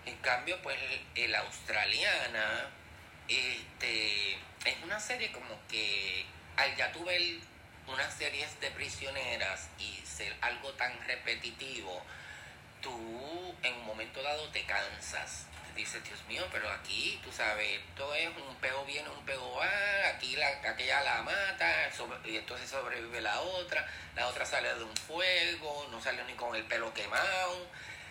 En 0.06 0.16
cambio, 0.16 0.60
pues 0.62 0.78
el 1.14 1.34
australiana 1.34 2.70
este, 3.28 4.38
es 4.64 4.82
una 4.82 4.98
serie 5.00 5.30
como 5.32 5.58
que 5.68 6.24
al 6.56 6.74
ya 6.76 6.92
tuve 6.92 7.16
el 7.16 7.40
unas 7.86 8.14
series 8.14 8.60
de 8.60 8.70
prisioneras 8.70 9.68
y 9.78 10.00
ser 10.06 10.34
algo 10.40 10.72
tan 10.72 10.92
repetitivo, 11.06 12.02
tú 12.80 13.54
en 13.62 13.74
un 13.74 13.86
momento 13.86 14.22
dado 14.22 14.48
te 14.48 14.64
cansas. 14.64 15.46
Dices, 15.76 16.04
Dios 16.04 16.22
mío, 16.28 16.46
pero 16.52 16.70
aquí, 16.70 17.20
tú 17.24 17.32
sabes, 17.32 17.80
esto 17.80 18.14
es 18.14 18.28
un 18.28 18.54
pego 18.56 18.84
viene, 18.84 19.08
un 19.08 19.24
pego 19.26 19.56
va, 19.56 20.08
aquí 20.08 20.36
la, 20.36 20.46
aquella 20.46 21.02
la 21.02 21.22
mata, 21.22 21.90
y 22.24 22.36
entonces 22.36 22.70
sobrevive 22.70 23.20
la 23.20 23.40
otra, 23.40 23.84
la 24.14 24.28
otra 24.28 24.46
sale 24.46 24.72
de 24.72 24.84
un 24.84 24.96
fuego, 24.96 25.88
no 25.90 26.00
sale 26.00 26.22
ni 26.24 26.34
con 26.34 26.54
el 26.54 26.62
pelo 26.64 26.94
quemado. 26.94 27.62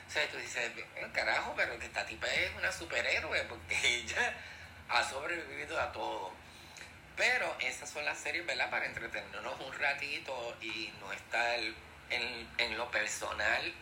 O 0.05 0.11
sea, 0.11 0.29
tú 0.29 0.37
dices, 0.37 0.71
carajo, 1.13 1.53
pero 1.55 1.73
esta 1.75 2.05
tipa 2.05 2.27
es 2.27 2.53
una 2.57 2.69
superhéroe, 2.69 3.43
porque 3.45 3.77
ella 3.83 4.33
ha 4.89 5.01
sobrevivido 5.01 5.79
a 5.79 5.89
todo. 5.93 6.42
Pero 7.15 7.55
esas 7.59 7.89
son 7.89 8.05
las 8.05 8.17
series, 8.17 8.45
¿verdad? 8.45 8.69
Para 8.69 8.85
entretenernos 8.85 9.59
un 9.59 9.73
ratito 9.73 10.55
y 10.61 10.91
no 10.99 11.11
estar 11.13 11.59
en, 12.09 12.49
en 12.57 12.77
lo 12.77 12.89
personal. 12.89 13.73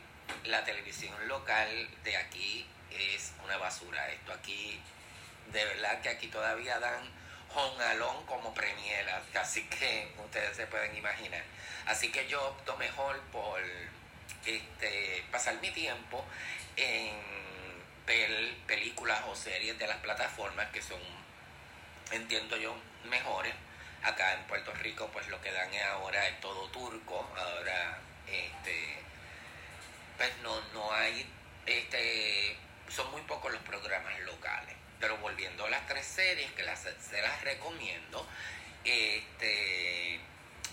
La 0.46 0.64
televisión 0.64 1.16
local 1.28 1.90
de 2.04 2.18
aquí 2.18 2.66
es 2.92 3.34
una 3.44 3.58
basura. 3.58 4.10
Esto 4.10 4.34
aquí, 4.34 4.80
de 5.52 5.66
verdad 5.66 6.02
que 6.02 6.10
aquí 6.10 6.28
todavía 6.28 6.80
dan 6.80 7.22
jonalón 7.54 8.26
como 8.26 8.54
premieras, 8.54 9.24
así 9.36 9.64
que 9.68 10.12
ustedes 10.24 10.56
se 10.56 10.68
pueden 10.68 10.96
imaginar. 10.96 11.44
Así 11.86 12.12
que 12.12 12.28
yo 12.28 12.42
opto 12.50 12.78
mejor 12.78 13.20
por 13.32 13.62
este, 14.46 15.24
pasar 15.32 15.60
mi 15.62 15.72
tiempo 15.72 16.24
en 16.76 17.14
ver 18.06 18.56
películas 18.68 19.22
o 19.28 19.36
series 19.36 19.78
de 19.78 19.88
las 19.88 19.98
plataformas 19.98 20.70
que 20.72 20.82
son, 20.82 21.00
entiendo 22.12 22.58
yo, 22.58 22.76
mejores. 23.06 23.54
Acá 24.04 24.34
en 24.34 24.44
Puerto 24.46 24.74
Rico 24.76 25.10
pues 25.14 25.28
lo 25.28 25.40
que 25.42 25.52
dan 25.52 25.70
ahora 25.92 26.28
es 26.28 26.40
todo 26.40 26.68
turco, 26.70 27.30
ahora 27.38 28.00
este 28.28 29.00
pues 30.18 30.32
no, 30.44 30.60
no 30.74 30.92
hay 30.94 31.26
este 31.66 32.58
son 32.90 33.10
muy 33.12 33.22
pocos 33.22 33.52
los 33.52 33.62
programas 33.64 34.20
locales. 34.22 34.76
Pero 35.00 35.18
volviendo 35.18 35.66
a 35.66 35.70
las 35.70 35.88
tres 35.88 36.06
series 36.06 36.52
que 36.52 36.64
las, 36.64 36.82
se 36.82 37.22
las 37.22 37.42
recomiendo, 37.42 38.28
este 38.84 40.20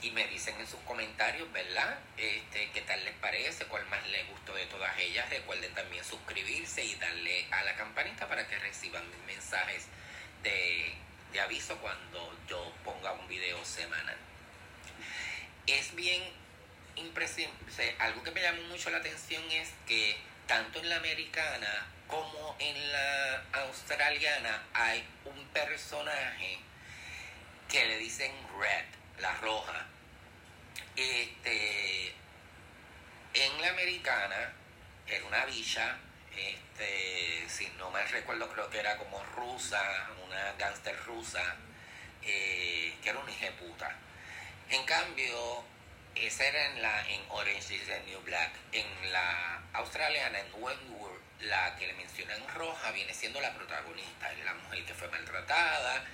y 0.01 0.11
me 0.13 0.27
dicen 0.29 0.55
en 0.61 0.67
sus 0.67 0.81
comentarios, 0.81 1.51
¿verdad? 1.53 1.99
Este, 2.17 2.71
qué 2.71 2.83
tal 2.83 3.05
les 3.05 3.15
parece, 3.15 3.65
cuál 3.67 3.85
más 3.87 4.07
les 4.09 4.29
gustó 4.29 4.55
de 4.55 4.67
todas 4.67 4.97
ellas. 4.99 5.29
Recuerden 5.31 5.75
también 5.75 6.05
suscribirse 6.05 6.85
y 6.85 6.95
darle 6.97 7.47
a 7.51 7.65
la 7.65 7.75
campanita 7.75 8.29
para 8.29 8.47
que 8.47 8.59
reciban 8.59 9.03
mensajes 9.27 9.87
de 10.43 10.95
de 11.33 11.41
aviso 11.41 11.77
cuando 11.79 12.37
yo 12.49 12.73
ponga 12.85 13.13
un 13.13 13.29
video 13.29 13.65
semanal. 13.65 14.17
Es 15.67 15.95
bien 15.95 16.23
impresionante, 16.97 17.97
algo 17.99 18.23
que 18.23 18.31
me 18.31 18.43
llamó 18.43 18.63
mucho 18.63 18.91
la 18.91 18.99
atención 18.99 19.43
es 19.51 19.71
que 19.87 20.17
tanto 20.47 20.81
en 20.81 20.89
la 20.89 20.97
americana 20.97 21.87
como 22.07 22.57
en 22.59 22.93
la 22.93 23.45
australiana 23.53 24.63
hay 24.73 25.05
un 25.25 25.47
personaje 25.49 26.59
que 27.69 27.87
le 27.87 27.99
dicen 27.99 28.33
Red, 28.59 28.87
la 29.21 29.35
roja. 29.37 29.87
Este, 30.97 32.15
en 33.35 33.61
la 33.61 33.69
americana 33.69 34.53
era 35.07 35.25
una 35.27 35.45
villa 35.45 35.99
este, 36.39 37.49
si 37.49 37.69
no 37.79 37.91
me 37.91 38.05
recuerdo, 38.07 38.49
creo 38.51 38.71
que 38.71 38.79
era 38.79 38.97
como 38.97 39.23
rusa, 39.37 40.09
una 40.27 40.53
gangster 40.53 40.97
rusa, 41.05 41.57
eh, 42.23 42.95
que 43.03 43.11
era 43.11 43.19
una 43.19 43.33
puta. 43.59 43.97
En 44.71 44.85
cambio, 44.85 45.65
esa 46.15 46.45
era 46.47 46.67
en 46.67 46.83
la 46.83 47.09
en 47.09 47.21
Orange 47.29 47.75
is 47.75 47.87
the 47.87 48.01
New 48.07 48.21
Black. 48.23 48.51
En 48.73 49.13
la 49.13 49.63
australiana, 49.73 50.41
en 50.41 50.47
Wentworth, 50.63 51.23
la 51.41 51.77
que 51.77 51.87
le 51.87 51.95
mencionan 51.95 52.47
roja 52.55 52.91
viene 52.93 53.15
siendo 53.15 53.41
la 53.41 53.55
protagonista, 53.55 54.33
es 54.33 54.45
la 54.45 54.55
mujer 54.55 54.85
que 54.85 54.95
fue 54.95 55.09
maltratada, 55.09 56.05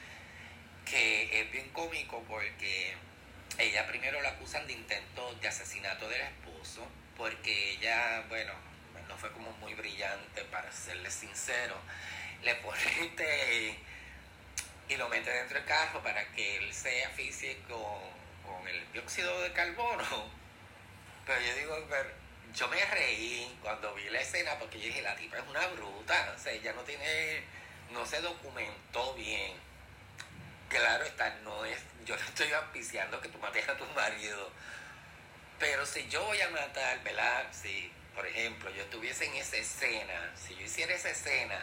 que 0.85 1.41
es 1.41 1.51
bien 1.51 1.69
cómico 1.71 2.23
porque 2.29 2.95
ella 3.59 3.87
primero 3.87 4.21
la 4.21 4.31
acusan 4.31 4.67
de 4.67 4.75
intento 4.75 5.35
de 5.41 5.49
asesinato 5.49 6.09
del 6.09 6.21
esposo, 6.21 6.87
porque 7.17 7.73
ella, 7.73 8.25
bueno, 8.29 8.53
no 9.15 9.21
fue 9.21 9.31
como 9.33 9.53
muy 9.53 9.75
brillante, 9.75 10.43
para 10.51 10.71
serle 10.73 11.11
sincero. 11.11 11.77
Le 12.43 12.55
pone 12.57 12.81
este 13.01 13.79
y 14.89 14.97
lo 14.97 15.09
mete 15.09 15.31
dentro 15.31 15.57
del 15.57 15.67
carro 15.67 16.03
para 16.03 16.27
que 16.33 16.57
él 16.57 16.75
se 16.75 17.05
aficie 17.05 17.59
con, 17.69 18.67
el 18.69 18.93
dióxido 18.93 19.41
de 19.43 19.53
carbono. 19.53 20.05
Pero 21.27 21.41
yo 21.41 21.55
digo, 21.55 21.89
yo 22.55 22.69
me 22.69 22.85
reí 22.87 23.57
cuando 23.63 23.95
vi 23.95 24.11
la 24.11 24.21
escena 24.21 24.59
porque 24.59 24.79
yo 24.79 24.87
dije, 24.87 25.03
la 25.03 25.15
tipa 25.17 25.39
es 25.39 25.45
una 25.49 25.67
bruta, 25.69 26.35
o 26.37 26.39
sea, 26.39 26.53
ella 26.53 26.73
no 26.73 26.83
tiene, 26.83 27.43
no 27.93 28.05
se 28.05 28.21
documentó 28.21 29.15
bien. 29.15 29.53
Claro 30.69 31.05
está, 31.05 31.31
no 31.45 31.65
es, 31.65 31.81
yo 32.05 32.17
no 32.17 32.23
estoy 32.25 32.53
auspiciando 32.53 33.21
que 33.21 33.29
tú 33.29 33.39
mates 33.39 33.69
a 33.69 33.77
tu 33.77 33.87
marido, 33.87 34.51
pero 35.59 35.87
si 35.87 36.09
yo 36.09 36.25
voy 36.25 36.41
a 36.41 36.51
matar, 36.51 37.03
¿verdad? 37.05 37.47
Si 37.53 37.93
por 38.15 38.27
ejemplo, 38.27 38.71
yo 38.71 38.83
estuviese 38.83 39.27
en 39.27 39.35
esa 39.35 39.57
escena, 39.57 40.33
si 40.37 40.55
yo 40.55 40.63
hiciera 40.63 40.95
esa 40.95 41.11
escena 41.11 41.59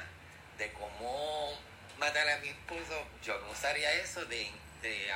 de 0.57 0.71
cómo 0.73 1.57
matar 1.97 2.27
a 2.29 2.37
mi 2.39 2.49
esposo, 2.49 3.07
yo 3.23 3.39
no 3.39 3.51
usaría 3.51 3.91
eso 3.93 4.25
de, 4.25 4.51
de 4.81 5.13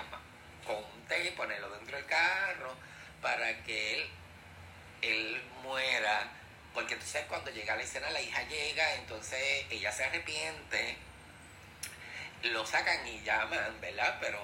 con 0.65 0.77
un 0.77 1.06
té 1.08 1.27
y 1.27 1.32
ponerlo 1.32 1.70
dentro 1.72 1.98
del 1.98 2.06
carro 2.06 2.75
para 3.22 3.63
que 3.63 3.96
él, 3.96 4.10
él 5.01 5.44
muera. 5.62 6.32
Porque 6.74 6.94
entonces 6.94 7.25
cuando 7.27 7.51
llega 7.51 7.75
la 7.75 7.84
escena, 7.84 8.10
la 8.12 8.22
hija 8.22 8.44
llega, 8.44 8.96
entonces 8.96 9.65
ella 9.70 9.92
se 9.92 10.06
arrepiente, 10.06 10.98
lo 12.44 12.65
sacan 12.65 13.08
y 13.08 13.22
llaman, 13.24 13.80
¿verdad? 13.82 14.18
Pero 14.22 14.39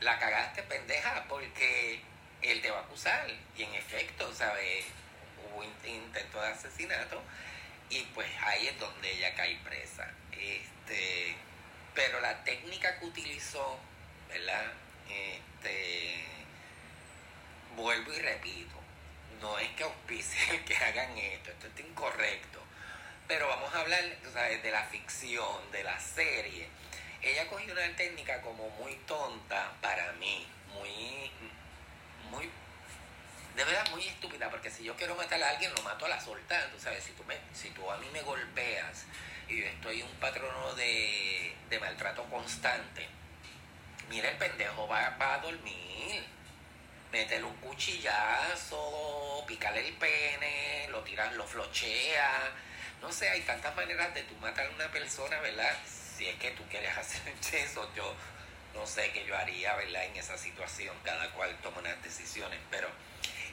la 0.00 0.18
cagaste 0.18 0.62
pendeja 0.64 1.24
porque 1.28 2.00
él 2.42 2.60
te 2.60 2.70
va 2.70 2.78
a 2.78 2.82
acusar. 2.82 3.28
Y 3.56 3.62
en 3.62 3.74
efecto, 3.74 4.32
¿sabes? 4.34 4.84
Intento 5.62 6.40
de 6.40 6.48
asesinato 6.48 7.22
y 7.90 8.02
pues 8.14 8.28
ahí 8.42 8.68
es 8.68 8.78
donde 8.78 9.10
ella 9.10 9.34
cae 9.34 9.56
presa. 9.64 10.10
Este, 10.32 11.36
pero 11.94 12.20
la 12.20 12.44
técnica 12.44 12.98
que 12.98 13.06
utilizó, 13.06 13.78
¿verdad? 14.28 14.72
Este, 15.08 16.24
vuelvo 17.76 18.12
y 18.12 18.18
repito, 18.18 18.76
no 19.40 19.58
es 19.58 19.68
que 19.70 19.84
auspicien 19.84 20.64
que 20.66 20.76
hagan 20.76 21.16
esto, 21.16 21.50
esto 21.50 21.66
es 21.66 21.80
incorrecto. 21.84 22.62
Pero 23.26 23.46
vamos 23.46 23.74
a 23.74 23.80
hablar 23.80 24.02
de 24.62 24.70
la 24.70 24.84
ficción, 24.84 25.70
de 25.70 25.84
la 25.84 25.98
serie. 26.00 26.68
Ella 27.20 27.46
cogió 27.48 27.72
una 27.72 27.96
técnica 27.96 28.40
como 28.40 28.70
muy 28.70 28.94
tonta 29.06 29.72
para 29.82 30.12
mí, 30.14 30.46
muy 30.72 31.30
de 33.58 33.64
verdad 33.64 33.90
muy 33.90 34.06
estúpida, 34.06 34.48
porque 34.48 34.70
si 34.70 34.84
yo 34.84 34.94
quiero 34.94 35.16
matar 35.16 35.42
a 35.42 35.50
alguien, 35.50 35.74
lo 35.74 35.82
mato 35.82 36.06
a 36.06 36.08
la 36.08 36.20
soltada. 36.20 36.70
Tú 36.70 36.78
sabes, 36.78 37.02
si 37.02 37.10
tú, 37.10 37.24
me, 37.24 37.34
si 37.52 37.70
tú 37.70 37.90
a 37.90 37.96
mí 37.96 38.06
me 38.12 38.22
golpeas 38.22 39.04
y 39.48 39.60
yo 39.60 39.66
estoy 39.66 40.00
un 40.00 40.14
patrono 40.20 40.76
de, 40.76 41.56
maltrato 41.80 42.22
constante, 42.30 43.08
mira, 44.08 44.30
el 44.30 44.36
pendejo 44.36 44.86
va, 44.86 45.10
va 45.20 45.34
a 45.34 45.38
dormir. 45.38 46.24
Métele 47.10 47.42
un 47.42 47.56
cuchillazo, 47.56 49.44
pícale 49.48 49.88
el 49.88 49.94
pene, 49.94 50.86
lo 50.90 51.00
tiras, 51.02 51.34
lo 51.34 51.44
flochea. 51.44 52.52
No 53.00 53.10
sé, 53.10 53.28
hay 53.28 53.40
tantas 53.40 53.74
maneras 53.74 54.14
de 54.14 54.22
tú 54.22 54.36
matar 54.36 54.66
a 54.66 54.70
una 54.70 54.88
persona, 54.92 55.40
¿verdad? 55.40 55.76
Si 55.84 56.28
es 56.28 56.36
que 56.36 56.52
tú 56.52 56.62
quieres 56.70 56.96
hacer 56.96 57.34
eso, 57.54 57.92
yo 57.96 58.14
no 58.72 58.86
sé 58.86 59.10
qué 59.10 59.24
yo 59.26 59.36
haría, 59.36 59.74
¿verdad? 59.74 60.04
En 60.04 60.16
esa 60.16 60.38
situación, 60.38 60.94
cada 61.02 61.28
cual 61.32 61.56
toma 61.60 61.78
unas 61.78 62.00
decisiones, 62.04 62.60
pero 62.70 62.88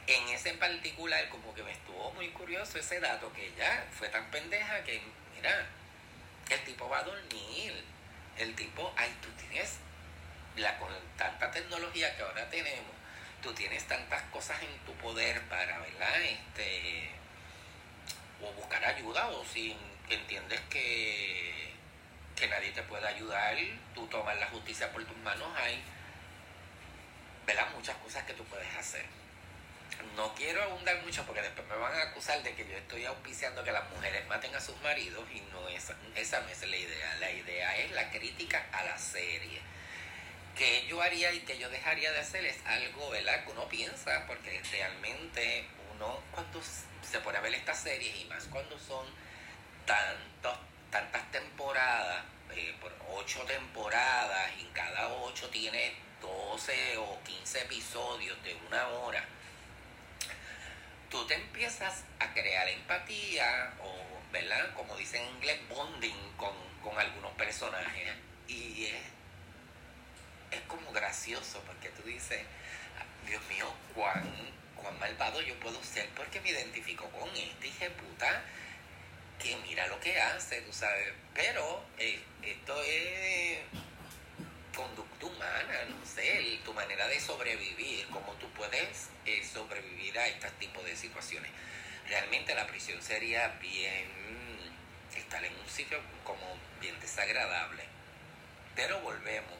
en 0.07 0.29
ese 0.29 0.53
particular 0.53 1.27
como 1.29 1.53
que 1.53 1.63
me 1.63 1.71
estuvo 1.71 2.12
muy 2.12 2.29
curioso 2.29 2.77
ese 2.77 3.00
dato 3.00 3.31
que 3.33 3.51
ya 3.57 3.85
fue 3.91 4.09
tan 4.09 4.29
pendeja 4.31 4.83
que, 4.83 5.01
mira, 5.35 5.67
el 6.50 6.63
tipo 6.63 6.88
va 6.89 7.00
a 7.00 7.03
dormir, 7.03 7.83
el 8.38 8.55
tipo, 8.55 8.93
ay, 8.97 9.13
tú 9.21 9.29
tienes, 9.31 9.77
la, 10.55 10.77
tanta 11.17 11.51
tecnología 11.51 12.15
que 12.15 12.24
ahora 12.24 12.50
tenemos, 12.50 12.93
tú 13.41 13.53
tienes 13.53 13.83
tantas 13.88 14.21
cosas 14.24 14.62
en 14.62 14.77
tu 14.85 14.93
poder 14.93 15.41
para, 15.43 15.79
¿verdad? 15.79 16.21
Este, 16.21 17.09
o 18.41 18.51
buscar 18.53 18.83
ayuda 18.85 19.27
o 19.27 19.43
si 19.45 19.75
entiendes 20.09 20.59
que 20.69 21.65
que 22.35 22.47
nadie 22.47 22.71
te 22.71 22.83
puede 22.83 23.07
ayudar, 23.07 23.55
tú 23.93 24.05
tomas 24.07 24.38
la 24.38 24.47
justicia 24.47 24.91
por 24.91 25.03
tus 25.05 25.17
manos, 25.17 25.47
hay 25.55 25.81
¿verdad? 27.45 27.67
muchas 27.74 27.95
cosas 27.97 28.24
que 28.25 28.33
tú 28.33 28.43
puedes 28.45 28.75
hacer. 28.75 29.05
No 30.15 30.34
quiero 30.34 30.63
abundar 30.63 31.01
mucho 31.04 31.24
porque 31.25 31.42
después 31.42 31.68
me 31.68 31.75
van 31.75 31.94
a 31.94 32.04
acusar 32.04 32.42
de 32.42 32.56
que 32.56 32.68
yo 32.68 32.77
estoy 32.77 33.06
auspiciando 33.06 33.63
que 33.63 33.72
las 33.72 33.89
mujeres 33.89 34.25
maten 34.27 34.56
a 34.56 34.62
sus 34.62 34.80
maridos 34.82 35.25
y 35.34 35.42
no 35.51 35.68
es, 35.68 35.92
esa 36.15 36.39
no 36.42 36.50
es 36.50 36.62
la 36.62 36.77
idea. 36.77 37.15
La 37.20 37.32
idea 37.32 37.77
es 37.77 37.92
la 37.92 38.10
crítica 38.10 38.65
a 38.72 38.84
la 38.84 38.98
serie. 38.98 39.62
Que 40.56 40.86
yo 40.88 41.01
haría 41.01 41.34
y 41.34 41.39
que 41.42 41.58
yo 41.58 41.70
dejaría 41.70 42.12
de 42.12 42.20
hacer 42.20 42.46
es 42.46 42.58
algo 42.65 43.10
¿verdad? 43.10 43.44
que 43.44 43.51
uno 43.51 43.68
piensa, 43.68 44.25
porque 44.25 44.62
realmente 44.72 45.65
uno 45.94 46.22
cuando 46.32 46.62
se 46.62 47.20
pone 47.20 47.38
a 47.38 47.42
ver 47.42 47.54
estas 47.54 47.82
series 47.82 48.15
y 48.15 48.25
más 48.25 48.46
cuando 48.46 48.80
son 48.80 49.06
tantos 49.86 50.58
tantas 50.96 51.30
temporadas, 51.30 52.24
eh, 52.56 52.74
por 52.80 52.94
ocho 53.18 53.44
temporadas, 53.44 54.50
y 54.58 54.63
cada 54.74 55.10
ocho 55.10 55.50
tiene 55.50 55.94
12 56.22 56.98
o 56.98 57.20
15 57.22 57.62
episodios 57.63 58.42
de 58.44 58.56
una 58.68 58.88
hora, 58.88 59.22
tú 61.15 61.25
te 61.27 61.36
empiezas 61.36 62.03
a 62.19 62.34
crear 62.34 62.67
empatía 62.67 63.74
o, 63.81 63.95
¿verdad? 64.34 64.74
Como 64.75 64.98
dicen 64.98 65.22
en 65.22 65.36
inglés, 65.36 65.60
bonding 65.69 66.34
con, 66.36 66.53
algunos 66.98 67.31
personajes. 67.34 68.13
Y 68.48 68.86
es, 68.86 68.95
es 70.51 70.62
como 70.67 70.91
gracioso 70.91 71.62
porque 71.65 71.89
tú 71.89 72.03
dices, 72.03 72.41
Dios 73.27 73.41
mío, 73.48 73.65
cuán, 73.93 74.24
cuán 74.75 75.00
malvado 75.00 75.41
yo 75.41 75.57
puedo 75.60 75.81
ser 75.84 76.07
porque 76.10 76.39
me 76.41 76.50
identifico 76.50 77.10
con 77.10 77.29
este 77.29 77.67
hijo 77.67 77.86
puta 77.93 78.43
que 79.39 79.55
mira 79.57 79.88
lo 79.88 80.00
que 80.00 80.19
hace, 80.22 80.62
tú 80.62 80.74
sabes. 80.74 81.13
Pero 81.34 81.84
eh, 81.98 82.22
esto 82.43 82.81
es 82.84 83.60
conducta 84.75 85.25
humana, 85.25 85.86
no 85.89 86.05
sé, 86.05 86.60
tu 86.63 86.74
manera 86.74 87.08
de 87.08 87.20
sobrevivir, 87.20 88.05
cómo 88.08 88.34
tú 88.34 88.50
puedes 88.51 89.10
eh, 89.25 89.44
sobrevivir 89.44 90.17
a 90.20 90.27
este 90.27 90.50
tipo 90.60 90.82
de 90.84 90.96
situaciones. 90.96 91.50
Realmente 92.08 92.53
la 92.53 92.67
prisión 92.67 93.01
sería 93.01 93.48
bien 93.62 94.05
estar 95.15 95.44
en 95.44 95.53
un 95.55 95.70
sitio 95.70 96.00
como 96.24 96.58
bien 96.79 97.00
desagradable. 97.00 97.84
Pero 98.75 99.00
volvemos. 99.00 99.53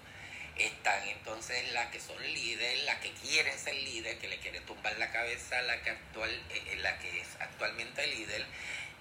Están 0.58 1.06
entonces 1.10 1.74
las 1.74 1.92
que 1.92 2.00
son 2.00 2.22
líderes, 2.22 2.86
las 2.86 3.00
que 3.00 3.12
quieren 3.12 3.58
ser 3.60 3.76
líderes, 3.76 4.20
que 4.20 4.30
le 4.30 4.40
quieren 4.40 4.66
tumbar 4.66 4.98
la 4.98 5.12
cabeza 5.12 5.60
a 5.60 5.62
la 5.64 5.82
que 5.82 5.90
actual, 5.90 6.32
eh, 6.50 6.78
la 6.78 6.98
que 7.00 7.20
es 7.20 7.28
actualmente 7.40 8.08
líder, 8.08 8.46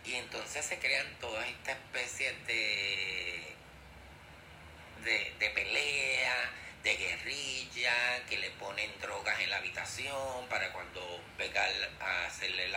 y 0.04 0.14
entonces 0.14 0.64
se 0.64 0.78
crean 0.80 1.06
todas 1.20 1.46
estas 1.48 1.76
especies 1.76 2.34
de, 2.48 3.53
de, 5.04 5.50
pelea, 5.54 6.50
de 6.82 6.96
guerrilla, 6.96 8.24
que 8.28 8.38
le 8.38 8.50
ponen 8.52 8.90
drogas 9.00 9.38
en 9.40 9.50
la 9.50 9.58
habitación 9.58 10.48
para 10.48 10.72
cuando 10.72 11.20
vengan 11.38 11.70
a 12.00 12.26
hacerle 12.26 12.68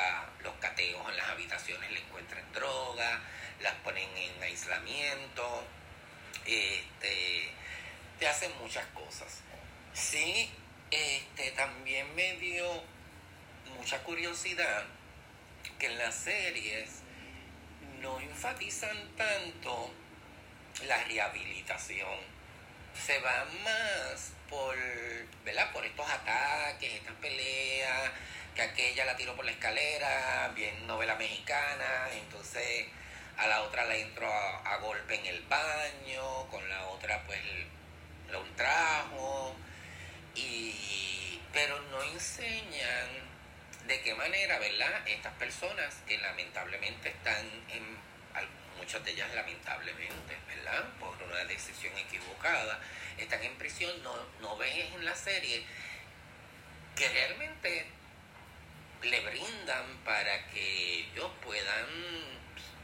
los 0.44 0.54
cateos 0.60 1.10
en 1.10 1.18
las 1.18 1.30
habitaciones 1.30 1.92
le 1.92 2.00
encuentren 2.00 2.44
drogas, 2.54 3.20
las 3.62 3.74
ponen 3.76 4.10
en 4.16 4.44
aislamiento, 4.44 5.66
este, 6.46 7.50
te 8.20 8.28
hacen 8.28 8.52
muchas 8.60 8.86
cosas. 8.88 9.42
Sí, 9.94 10.50
este, 10.92 11.52
también 11.52 12.14
me 12.16 12.38
dio 12.38 12.84
mucha 13.78 14.02
curiosidad 14.04 14.86
que 15.80 15.88
en 15.88 15.98
las 15.98 16.16
series 16.16 17.02
no 18.02 18.20
enfatizan 18.20 18.98
tanto 19.16 19.92
la 20.86 21.04
rehabilitación. 21.04 22.38
Se 23.06 23.20
va 23.20 23.46
más 23.64 24.34
por, 24.50 24.76
¿verdad? 25.46 25.72
Por 25.72 25.86
estos 25.86 26.10
ataques, 26.10 26.94
estas 26.94 27.16
peleas, 27.16 28.12
que 28.56 28.62
aquella 28.62 29.06
la 29.06 29.16
tiró 29.16 29.36
por 29.36 29.46
la 29.46 29.52
escalera, 29.52 30.52
bien 30.56 30.88
novela 30.88 31.16
mexicana, 31.16 32.10
entonces 32.14 32.88
a 33.38 33.46
la 33.46 33.62
otra 33.62 33.86
la 33.86 33.96
entró 33.96 34.32
a, 34.32 34.78
golpe 34.78 35.16
en 35.16 35.26
el 35.28 35.42
baño, 35.44 36.48
con 36.50 36.68
la 36.68 36.88
otra 36.88 37.22
pues 37.28 37.40
lo 38.32 38.42
trajo, 38.56 39.56
y, 40.34 41.40
pero 41.54 41.80
no 41.92 42.02
enseñan 42.04 43.28
de 43.86 44.02
qué 44.02 44.16
manera, 44.16 44.58
¿verdad? 44.60 45.08
Estas 45.08 45.34
personas 45.36 45.96
que 46.08 46.18
lamentablemente 46.18 47.10
están 47.10 47.46
en, 47.70 48.07
muchas 48.78 49.04
de 49.04 49.12
ellas 49.12 49.34
lamentablemente, 49.34 50.38
¿verdad? 50.48 50.86
Por 51.00 51.22
una 51.24 51.44
decisión 51.46 51.96
equivocada, 51.98 52.80
están 53.18 53.44
en 53.44 53.56
prisión, 53.58 53.92
no, 54.04 54.14
no 54.42 54.58
ven 54.58 54.94
en 54.94 55.06
la 55.06 55.16
serie 55.16 55.64
que 56.96 57.10
realmente 57.10 57.86
le 59.04 59.20
brindan 59.22 59.98
para 60.04 60.48
que 60.50 61.00
ellos 61.00 61.32
puedan, 61.44 61.86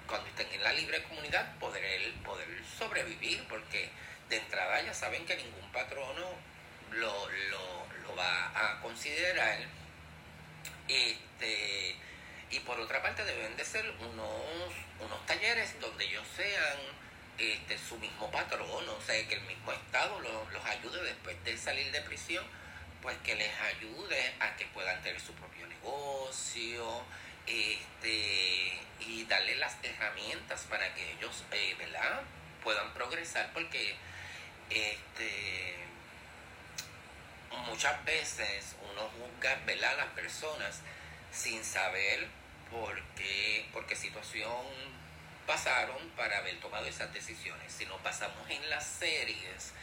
cuando 0.07 0.27
estén 0.29 0.51
en 0.51 0.63
la 0.63 0.73
libre 0.73 1.01
comunidad, 1.03 1.57
poder, 1.57 2.13
poder 2.23 2.47
sobrevivir, 2.77 3.43
porque 3.47 3.89
de 4.29 4.37
entrada 4.37 4.81
ya 4.81 4.93
saben 4.93 5.25
que 5.25 5.35
ningún 5.35 5.71
patrono 5.71 6.29
lo, 6.91 7.29
lo, 7.29 7.87
lo 8.03 8.15
va 8.15 8.51
a 8.55 8.81
considerar 8.81 9.57
este, 10.87 11.95
y 12.53 12.59
por 12.59 12.79
otra 12.79 13.01
parte 13.01 13.25
deben 13.25 13.57
de 13.57 13.65
ser 13.65 13.89
unos, 13.99 14.73
unos 14.99 15.25
talleres 15.25 15.79
donde 15.79 16.05
ellos 16.05 16.25
sean 16.35 16.77
este, 17.37 17.77
su 17.79 17.97
mismo 17.97 18.29
patrón, 18.29 18.87
o 18.87 19.01
sea, 19.01 19.27
que 19.27 19.35
el 19.35 19.41
mismo 19.41 19.71
Estado 19.71 20.19
los, 20.19 20.65
ayude 20.65 21.03
después 21.03 21.43
de 21.43 21.57
salir 21.57 21.91
de 21.91 22.01
prisión, 22.01 22.45
pues 23.01 23.17
que 23.23 23.35
les 23.35 23.51
ayude 23.59 24.35
a 24.39 24.55
que 24.55 24.65
puedan 24.67 25.01
tener 25.01 25.19
su 25.19 25.33
propio 25.33 25.65
negocio, 25.65 27.03
este, 27.47 28.79
y 28.99 29.25
darle 29.27 29.55
las 29.55 29.75
herramientas 29.81 30.61
para 30.69 30.93
que 30.93 31.11
ellos, 31.13 31.43
eh, 31.51 31.75
puedan 32.63 32.93
progresar, 32.93 33.51
porque 33.51 33.95
este, 34.69 35.75
muchas 37.65 38.05
veces 38.05 38.75
uno 38.91 39.09
juzga 39.17 39.55
¿verdad? 39.65 39.93
a 39.93 40.05
las 40.05 40.13
personas 40.13 40.81
sin 41.31 41.63
saber 41.63 42.27
por 42.73 43.01
qué, 43.15 43.65
por 43.71 43.85
qué 43.85 43.95
situación 43.95 44.65
pasaron 45.45 46.09
para 46.15 46.39
haber 46.39 46.59
tomado 46.59 46.85
esas 46.85 47.13
decisiones. 47.13 47.71
Si 47.71 47.85
nos 47.85 48.01
pasamos 48.01 48.49
en 48.49 48.69
las 48.69 48.85
series, 48.85 49.73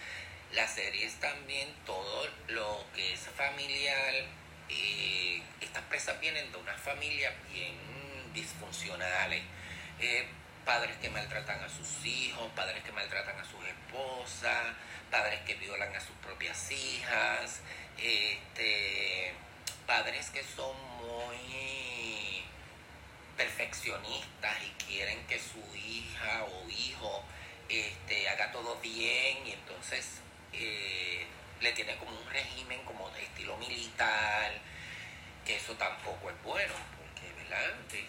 las 0.53 0.75
series 0.75 1.15
también, 1.21 1.69
todo 1.87 2.29
lo 2.49 2.85
que 2.95 3.13
es 3.13 3.21
familiar, 3.37 4.15
eh, 4.69 5.43
estas 5.61 5.83
presas 5.85 6.21
vienen 6.21 6.51
de 6.51 6.59
una 6.59 6.75
familia 6.75 7.33
bien 7.53 7.75
disfuncionales. 8.35 9.43
Eh, 10.01 10.27
padres 10.65 10.97
que 10.99 11.11
maltratan 11.11 11.63
a 11.63 11.69
sus 11.69 12.05
hijos, 12.05 12.51
padres 12.55 12.83
que 12.85 12.93
maltratan 12.93 13.39
a 13.39 13.45
sus 13.45 13.65
esposas, 13.65 14.67
padres 15.11 15.41
que 15.41 15.55
violan 15.55 15.95
a 15.95 16.01
sus 16.01 16.15
propias 16.17 16.71
hijas, 16.71 17.61
este, 17.99 19.35
padres 19.87 20.31
que 20.31 20.43
son 20.45 20.77
y 23.99 24.85
quieren 24.85 25.27
que 25.27 25.39
su 25.39 25.59
hija 25.75 26.45
o 26.45 26.69
hijo 26.69 27.25
este, 27.69 28.29
haga 28.29 28.53
todo 28.53 28.77
bien 28.77 29.47
y 29.47 29.53
entonces 29.53 30.21
eh, 30.53 31.27
le 31.61 31.73
tiene 31.73 31.97
como 31.97 32.13
un 32.13 32.31
régimen 32.31 32.81
como 32.85 33.11
de 33.11 33.23
estilo 33.23 33.57
militar, 33.57 34.53
que 35.45 35.57
eso 35.57 35.75
tampoco 35.75 36.31
es 36.31 36.43
bueno, 36.43 36.75
porque 36.97 37.33
¿verdad? 37.43 37.75
Este, 37.87 38.07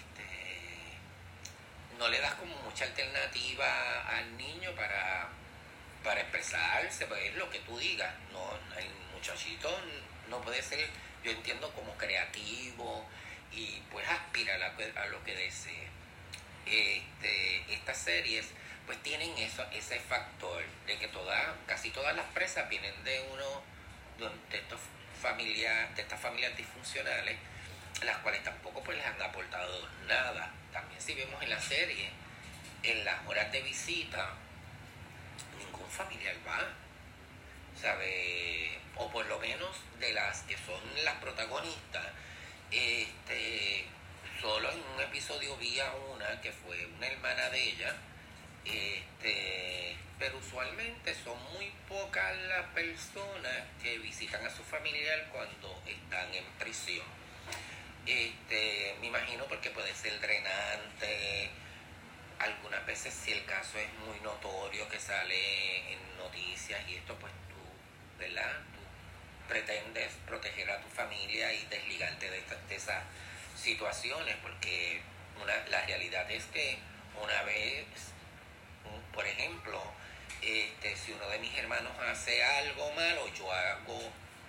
no 1.97 2.07
le 2.09 2.19
das 2.19 2.35
como 2.35 2.55
mucha 2.57 2.85
alternativa 2.85 4.07
al 4.07 4.37
niño 4.37 4.71
para 4.75 5.29
para 6.03 6.21
expresarse, 6.21 7.05
pues 7.05 7.21
es 7.25 7.35
lo 7.35 7.47
que 7.49 7.59
tú 7.59 7.77
digas. 7.77 8.11
No, 8.31 8.41
el 8.75 8.89
muchachito 9.13 9.69
no 10.29 10.41
puede 10.41 10.61
ser, 10.63 10.89
yo 11.23 11.31
entiendo, 11.31 11.71
como 11.73 11.95
creativo 11.95 13.05
y 13.51 13.81
pues 13.91 14.07
aspira 14.07 14.55
a, 14.55 15.05
lo 15.07 15.23
que 15.23 15.35
desee. 15.35 15.87
Este, 16.65 17.73
estas 17.73 17.97
series 17.97 18.47
pues 18.85 19.01
tienen 19.03 19.37
eso, 19.37 19.63
ese 19.71 19.99
factor 19.99 20.63
de 20.85 20.97
que 20.97 21.07
todas, 21.07 21.47
casi 21.67 21.91
todas 21.91 22.15
las 22.15 22.25
presas 22.27 22.69
vienen 22.69 23.03
de 23.03 23.21
uno 23.31 23.61
de 24.49 24.57
estos 24.57 24.79
familias, 25.21 25.95
de 25.95 26.01
estas 26.01 26.19
familias 26.19 26.55
disfuncionales, 26.57 27.37
las 28.03 28.17
cuales 28.17 28.43
tampoco 28.43 28.83
pues 28.83 28.97
les 28.97 29.05
han 29.05 29.21
aportado 29.21 29.87
nada. 30.07 30.51
También 30.71 31.01
si 31.01 31.13
vemos 31.13 31.41
en 31.41 31.49
la 31.49 31.61
serie, 31.61 32.09
en 32.83 33.05
las 33.05 33.25
horas 33.27 33.51
de 33.51 33.61
visita, 33.61 34.33
ningún 35.57 35.89
familiar 35.89 36.35
va, 36.47 36.67
¿sabe? 37.79 38.79
O 38.95 39.09
por 39.11 39.25
lo 39.25 39.39
menos 39.39 39.77
de 39.99 40.13
las 40.13 40.41
que 40.41 40.57
son 40.57 40.81
las 41.03 41.15
protagonistas, 41.15 42.05
este, 42.71 43.85
solo 44.39 44.71
en 44.71 44.79
un 44.95 45.01
episodio 45.01 45.55
vi 45.57 45.79
a 45.79 45.93
una 46.13 46.39
que 46.41 46.51
fue 46.51 46.85
una 46.85 47.07
hermana 47.07 47.49
de 47.49 47.69
ella, 47.69 47.95
este, 48.65 49.97
pero 50.17 50.37
usualmente 50.37 51.13
son 51.23 51.37
muy 51.53 51.71
pocas 51.87 52.35
las 52.47 52.65
personas 52.67 53.63
que 53.81 53.97
visitan 53.99 54.45
a 54.45 54.49
su 54.49 54.63
familiar 54.63 55.27
cuando 55.31 55.81
están 55.85 56.33
en 56.33 56.45
prisión. 56.59 57.05
Este, 58.05 58.95
me 58.99 59.07
imagino 59.07 59.45
porque 59.45 59.69
puede 59.69 59.93
ser 59.93 60.19
drenante, 60.19 61.49
algunas 62.39 62.85
veces 62.85 63.13
si 63.13 63.31
el 63.31 63.45
caso 63.45 63.77
es 63.77 63.93
muy 64.05 64.19
notorio 64.21 64.87
que 64.89 64.99
sale 64.99 65.93
en 65.93 65.99
noticias 66.17 66.81
y 66.89 66.95
esto 66.95 67.15
pues 67.15 67.31
tú, 67.49 68.17
¿verdad? 68.17 68.70
Pretendes 69.51 70.13
proteger 70.25 70.71
a 70.71 70.79
tu 70.79 70.87
familia 70.87 71.51
y 71.51 71.65
desligarte 71.65 72.31
de, 72.31 72.41
de 72.69 72.75
esas 72.75 73.03
situaciones 73.53 74.37
porque 74.41 75.01
una, 75.43 75.53
la 75.67 75.85
realidad 75.85 76.31
es 76.31 76.45
que 76.45 76.77
una 77.21 77.43
vez, 77.43 77.85
por 79.13 79.27
ejemplo, 79.27 79.83
este, 80.41 80.95
si 80.95 81.11
uno 81.11 81.27
de 81.27 81.39
mis 81.39 81.53
hermanos 81.57 81.91
hace 81.99 82.41
algo 82.41 82.93
malo, 82.93 83.27
yo 83.33 83.51
hago 83.51 83.99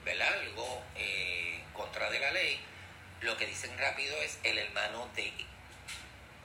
¿verdad? 0.05 0.33
algo 0.35 0.85
eh, 0.95 1.61
contra 1.73 2.09
de 2.09 2.21
la 2.21 2.31
ley, 2.31 2.61
lo 3.23 3.37
que 3.37 3.47
dicen 3.49 3.77
rápido 3.79 4.17
es 4.23 4.39
el 4.45 4.57
hermano 4.57 5.11
de 5.17 5.33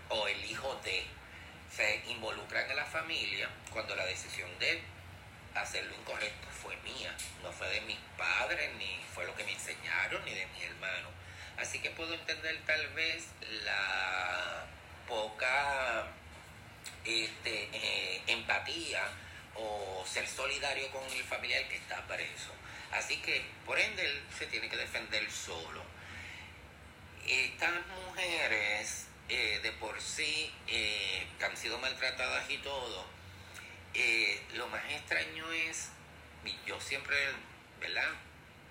o 0.09 0.27
el 0.27 0.45
hijo 0.45 0.73
de 0.83 1.05
se 1.75 2.01
involucran 2.07 2.67
en 2.71 2.75
la 2.75 2.85
familia 2.85 3.49
cuando 3.69 3.95
la 3.95 4.05
decisión 4.07 4.49
de 4.57 4.81
hacer 5.53 5.85
lo 5.85 5.93
incorrecto 5.93 6.47
mía, 6.77 7.15
no 7.41 7.51
fue 7.51 7.69
de 7.69 7.81
mis 7.81 7.97
padres, 8.17 8.69
ni 8.77 8.99
fue 9.13 9.25
lo 9.25 9.35
que 9.35 9.43
me 9.45 9.53
enseñaron, 9.53 10.23
ni 10.25 10.33
de 10.33 10.45
mis 10.47 10.63
hermanos. 10.63 11.11
Así 11.57 11.79
que 11.79 11.89
puedo 11.91 12.13
entender 12.13 12.61
tal 12.65 12.87
vez 12.89 13.29
la 13.63 14.65
poca 15.07 16.07
este, 17.03 17.69
eh, 17.73 18.21
empatía 18.27 19.01
o 19.55 20.05
ser 20.05 20.27
solidario 20.27 20.91
con 20.91 21.03
el 21.03 21.23
familiar 21.23 21.67
que 21.67 21.77
está 21.77 22.05
preso. 22.05 22.51
Así 22.91 23.17
que, 23.21 23.43
por 23.65 23.79
ende, 23.79 24.05
él 24.05 24.23
se 24.37 24.45
tiene 24.47 24.69
que 24.69 24.77
defender 24.77 25.29
solo. 25.31 25.81
Estas 27.25 27.73
mujeres, 27.87 29.07
eh, 29.29 29.59
de 29.63 29.71
por 29.73 29.99
sí, 29.99 30.53
eh, 30.67 31.27
que 31.39 31.45
han 31.45 31.57
sido 31.57 31.79
maltratadas 31.79 32.49
y 32.49 32.57
todo, 32.59 33.17
lo 34.53 34.67
más 34.67 34.83
extraño 34.91 35.51
es, 35.51 35.89
yo 36.65 36.79
siempre, 36.79 37.15
¿verdad? 37.79 38.09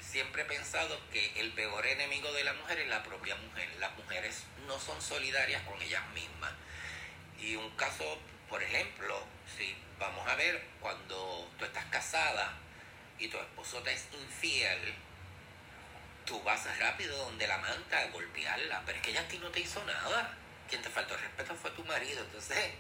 Siempre 0.01 0.43
he 0.43 0.45
pensado 0.45 0.99
que 1.11 1.41
el 1.41 1.53
peor 1.53 1.87
enemigo 1.87 2.33
de 2.33 2.45
la 2.45 2.53
mujer 2.55 2.79
es 2.79 2.89
la 2.89 3.03
propia 3.03 3.35
mujer. 3.37 3.69
Las 3.79 3.97
mujeres 3.97 4.45
no 4.67 4.79
son 4.79 5.01
solidarias 5.01 5.63
con 5.63 5.81
ellas 5.83 6.07
mismas. 6.15 6.53
Y 7.41 7.57
un 7.57 7.71
caso, 7.77 8.19
por 8.49 8.63
ejemplo, 8.63 9.23
si 9.57 9.77
vamos 9.99 10.27
a 10.29 10.35
ver, 10.37 10.63
cuando 10.81 11.51
tú 11.59 11.65
estás 11.65 11.85
casada 11.87 12.53
y 13.19 13.29
tu 13.29 13.39
esposo 13.39 13.83
te 13.83 13.93
es 13.93 14.09
infiel, 14.13 14.95
tú 16.25 16.43
vas 16.43 16.79
rápido 16.79 17.17
donde 17.17 17.47
la 17.47 17.59
manta 17.59 18.01
a 18.01 18.07
golpearla, 18.09 18.83
pero 18.85 18.99
es 18.99 19.05
que 19.05 19.11
ella 19.11 19.23
a 19.23 19.29
ti 19.29 19.39
no 19.39 19.51
te 19.51 19.61
hizo 19.61 19.83
nada. 19.85 20.37
Quien 20.69 20.83
te 20.83 20.91
faltó 20.91 21.15
el 21.15 21.21
respeto 21.21 21.55
fue 21.55 21.71
tu 21.71 21.85
marido. 21.85 22.23
Entonces, 22.25 22.73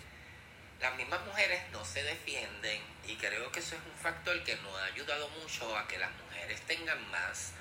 las 0.80 0.94
mismas 0.96 1.24
mujeres 1.24 1.62
no 1.72 1.84
se 1.84 2.02
defienden 2.02 2.80
y 3.06 3.16
creo 3.16 3.50
que 3.50 3.60
eso 3.60 3.76
es 3.76 3.82
un 3.82 3.98
factor 3.98 4.42
que 4.44 4.56
nos 4.56 4.74
ha 4.76 4.84
ayudado 4.86 5.28
mucho 5.30 5.76
a 5.76 5.86
que 5.88 5.98
las 5.98 6.10
mujeres 6.12 6.60
tengan 6.62 7.10
más 7.10 7.52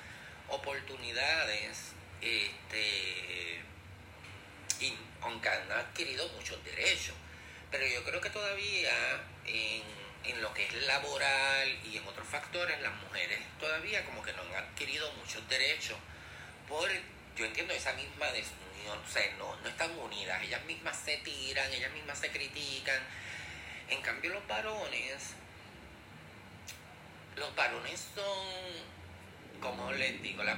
oportunidades, 0.49 1.93
este, 2.21 3.62
y 4.80 4.93
aunque 5.21 5.49
han 5.49 5.71
adquirido 5.71 6.28
muchos 6.30 6.63
derechos. 6.63 7.15
Pero 7.71 7.86
yo 7.88 8.04
creo 8.04 8.21
que 8.21 8.30
todavía 8.30 9.23
en, 9.45 9.84
en, 10.23 10.41
lo 10.41 10.54
que 10.54 10.65
es 10.65 10.73
laboral 10.86 11.80
y 11.86 11.97
en 11.97 12.08
otros 12.08 12.28
factores, 12.28 12.80
las 12.82 12.93
mujeres 12.95 13.39
todavía 13.60 14.06
como 14.06 14.21
que 14.23 14.34
no 14.34 14.41
han 14.43 14.56
adquirido 14.56 15.12
muchos 15.13 15.47
derechos 15.49 15.97
por, 16.67 16.89
yo 17.36 17.45
entiendo, 17.45 17.73
esa 17.73 17.93
misma 17.93 18.32
o 18.88 19.12
sea, 19.12 19.24
no, 19.38 19.56
no 19.58 19.70
están 19.70 19.98
unidas, 19.98 20.42
ellas 20.44 20.64
mismas 20.66 20.98
se 20.98 21.18
tiran, 21.18 21.72
ellas 21.72 21.92
mismas 21.94 22.18
se 22.20 22.30
critican. 22.32 23.00
En 23.90 24.02
cambio 24.02 24.34
los 24.34 24.48
varones, 24.48 25.34
los 27.36 27.56
varones 27.56 28.08
son, 28.16 29.62
como 29.62 29.92
les 29.92 30.22
digo, 30.22 30.44
la, 30.44 30.58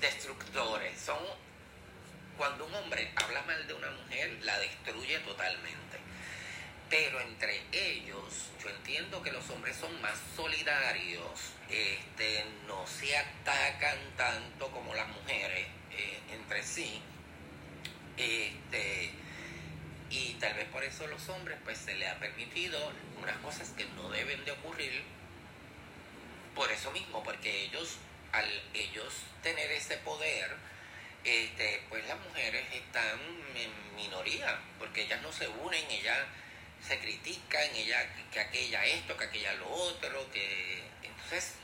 destructores, 0.00 0.98
son 1.00 1.18
cuando 2.36 2.64
un 2.64 2.74
hombre 2.74 3.12
habla 3.16 3.42
mal 3.42 3.66
de 3.66 3.74
una 3.74 3.90
mujer, 3.90 4.38
la 4.42 4.58
destruye 4.58 5.18
totalmente. 5.18 5.98
Pero 6.88 7.20
entre 7.20 7.62
ellos, 7.70 8.48
yo 8.62 8.70
entiendo 8.70 9.22
que 9.22 9.30
los 9.30 9.48
hombres 9.50 9.76
son 9.76 10.00
más 10.00 10.18
solidarios, 10.34 11.52
este, 11.68 12.44
no 12.66 12.86
se 12.86 13.14
atacan 13.16 13.98
tanto 14.16 14.70
como 14.70 14.94
las 14.94 15.06
mujeres 15.08 15.66
eh, 15.92 16.18
entre 16.32 16.62
sí. 16.62 17.02
Este, 18.20 19.10
y 20.10 20.34
tal 20.34 20.52
vez 20.52 20.68
por 20.68 20.84
eso 20.84 21.06
los 21.06 21.26
hombres 21.30 21.58
pues 21.64 21.78
se 21.78 21.94
les 21.94 22.10
ha 22.10 22.16
permitido 22.16 22.78
unas 23.22 23.36
cosas 23.38 23.70
que 23.70 23.86
no 23.96 24.10
deben 24.10 24.44
de 24.44 24.50
ocurrir 24.52 25.02
por 26.54 26.70
eso 26.70 26.90
mismo, 26.90 27.22
porque 27.22 27.64
ellos, 27.64 27.96
al 28.32 28.46
ellos 28.74 29.14
tener 29.42 29.70
ese 29.72 29.96
poder, 29.98 30.54
este, 31.24 31.82
pues 31.88 32.06
las 32.06 32.20
mujeres 32.20 32.66
están 32.74 33.18
en 33.56 33.96
minoría, 33.96 34.58
porque 34.78 35.02
ellas 35.02 35.22
no 35.22 35.32
se 35.32 35.48
unen, 35.48 35.90
ellas 35.90 36.18
se 36.86 36.98
critican, 36.98 37.74
ella, 37.74 38.06
que 38.30 38.40
aquella 38.40 38.84
esto, 38.84 39.16
que 39.16 39.24
aquella 39.24 39.54
lo 39.54 39.70
otro, 39.70 40.30
que 40.30 40.82
entonces 41.02 41.54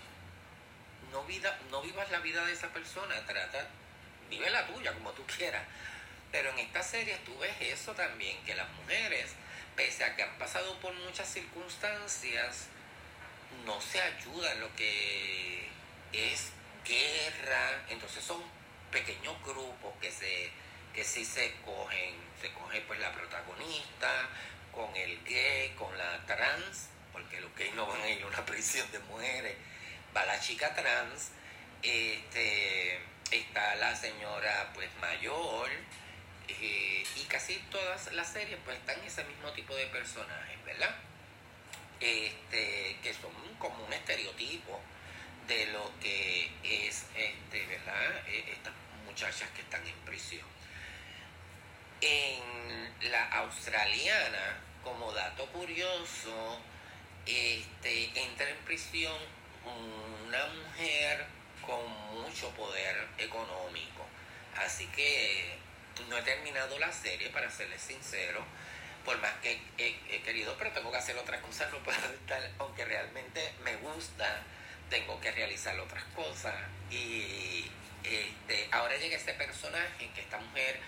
no, 1.13 1.23
vida, 1.25 1.59
no 1.71 1.83
vivas 1.83 2.11
la 2.11 2.21
vida 2.21 2.47
de 2.47 2.53
esa 2.53 2.69
persona, 2.69 3.15
trata, 3.27 3.69
vive 4.31 4.49
la 4.49 4.67
tuya 4.67 4.95
como 4.95 5.11
tú 5.13 5.23
quieras. 5.27 5.65
Pero 6.33 6.51
en 6.51 6.59
esta 6.59 6.83
serie 6.83 7.17
tú 7.25 7.37
ves 7.39 7.55
eso 7.61 7.93
también, 7.93 8.37
que 8.45 8.55
las 8.55 8.69
mujeres, 8.71 9.33
pese 9.75 10.05
a 10.05 10.17
que 10.17 10.23
han 10.23 10.39
pasado 10.39 10.79
por 10.81 10.93
muchas 10.95 11.29
circunstancias, 11.29 12.67
no 13.65 13.81
se 13.81 14.01
ayudan, 14.01 14.61
lo 14.61 14.75
que 14.77 15.69
es 16.13 16.51
guerra, 16.85 17.85
entonces 17.89 18.25
son 18.25 18.43
pequeños 18.91 19.35
grupos 19.43 19.95
que 20.01 20.11
se 20.11 20.51
que 20.97 21.05
sí 21.05 21.27
se 21.27 21.53
cogen, 21.63 22.15
se 22.41 22.51
coge 22.55 22.81
pues 22.81 22.99
la 23.01 23.13
protagonista, 23.13 24.31
con 24.73 24.97
el 24.97 25.23
gay, 25.25 25.75
con 25.77 25.97
la 25.99 26.25
trans, 26.25 26.89
porque 27.13 27.39
los 27.43 27.55
gays 27.55 27.75
no 27.75 27.87
van 27.87 28.01
a 28.01 28.09
ir 28.09 28.23
a 28.23 28.27
una 28.27 28.47
prisión 28.47 28.91
de 28.91 28.99
mujeres, 29.01 29.57
va 30.17 30.25
la 30.25 30.41
chica 30.41 30.75
trans, 30.75 31.33
este, 31.83 32.99
está 33.31 33.75
la 33.77 33.95
señora 33.95 34.71
pues 34.73 34.89
mayor, 34.99 35.69
eh, 36.49 37.05
y 37.17 37.25
casi 37.25 37.57
todas 37.71 38.13
las 38.13 38.33
series 38.33 38.59
pues 38.65 38.77
están 38.79 39.01
ese 39.05 39.25
mismo 39.25 39.51
tipo 39.53 39.75
de 39.75 39.87
personajes, 39.87 40.65
¿verdad? 40.65 40.95
Este, 42.01 42.99
que 43.03 43.15
son 43.15 43.33
como 43.59 43.85
un 43.85 43.93
estereotipo 43.93 44.81
de 45.49 45.67
lo 45.67 45.91
que 46.01 46.51
es, 46.63 47.07
este, 47.15 47.67
¿verdad? 47.67 48.27
E, 48.29 48.53
estas 48.53 48.75
muchachas 49.05 49.49
que 49.51 49.63
están 49.63 49.87
en 49.87 49.95
prisión. 50.01 50.47
En 52.01 53.11
la 53.11 53.29
australiana, 53.39 54.61
como 54.85 55.13
dato 55.13 55.47
curioso, 55.47 56.61
este, 57.25 58.21
entra 58.21 58.49
en 58.49 58.59
prisión 58.59 59.17
una 59.65 60.47
mujer 60.47 61.27
con 61.63 61.91
mucho 62.23 62.51
poder 62.51 63.09
económico. 63.19 64.07
Así 64.57 64.87
que 64.89 65.59
no 66.09 66.19
he 66.19 66.23
terminado 66.23 66.79
la 66.79 66.93
serie, 66.93 67.31
para 67.31 67.51
serles 67.51 67.81
sincero, 67.81 68.45
por 69.05 69.19
más 69.21 69.33
que 69.43 69.61
he, 69.79 70.21
querido, 70.23 70.57
pero 70.59 70.73
tengo 70.73 70.91
que 70.91 70.99
hacer 70.99 71.17
otras 71.17 71.41
cosas, 71.41 71.71
no 71.73 71.79
puedo 71.79 71.99
estar, 71.99 72.51
aunque 72.59 72.85
realmente 72.85 73.53
me 73.63 73.77
gusta, 73.77 74.43
tengo 74.91 75.21
que 75.21 75.31
realizar 75.31 75.79
otras 75.79 76.05
cosas. 76.15 76.55
Y 76.91 77.71
este, 78.03 78.69
ahora 78.73 78.97
llega 78.97 79.17
este 79.17 79.35
personaje, 79.35 80.11
que 80.15 80.21
esta 80.21 80.39
mujer 80.39 80.81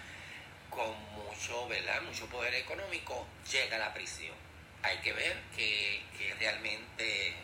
con 0.71 1.01
mucho, 1.12 1.68
¿verdad? 1.68 2.03
mucho 2.03 2.27
poder 2.27 2.55
económico, 2.55 3.27
llega 3.51 3.77
a 3.77 3.79
la 3.81 3.94
prisión. 3.94 4.35
Hay 4.83 4.99
que 4.99 5.12
ver 5.12 5.37
que, 5.57 6.03
realmente 6.38 7.35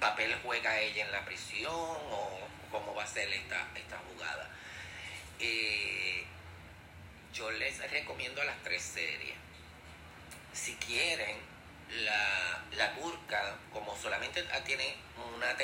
papel 0.00 0.34
juega 0.44 0.78
ella 0.78 1.04
en 1.04 1.12
la 1.12 1.24
prisión 1.24 1.72
o 1.72 2.38
cómo 2.70 2.94
va 2.94 3.02
a 3.02 3.06
ser 3.06 3.28
esta, 3.32 3.66
esta 3.74 3.98
jugada. 3.98 4.48
Eh, 5.40 6.24
yo 7.32 7.50
les 7.52 7.78
recomiendo 7.90 8.42
las 8.44 8.62
tres 8.62 8.82
series. 8.82 9.36
Si 10.52 10.74
quieren, 10.76 11.36
la, 12.04 12.64
la 12.76 12.94
turca, 12.94 13.56
como 13.72 13.96
solamente 13.96 14.44
tiene 14.64 14.96
una, 15.36 15.56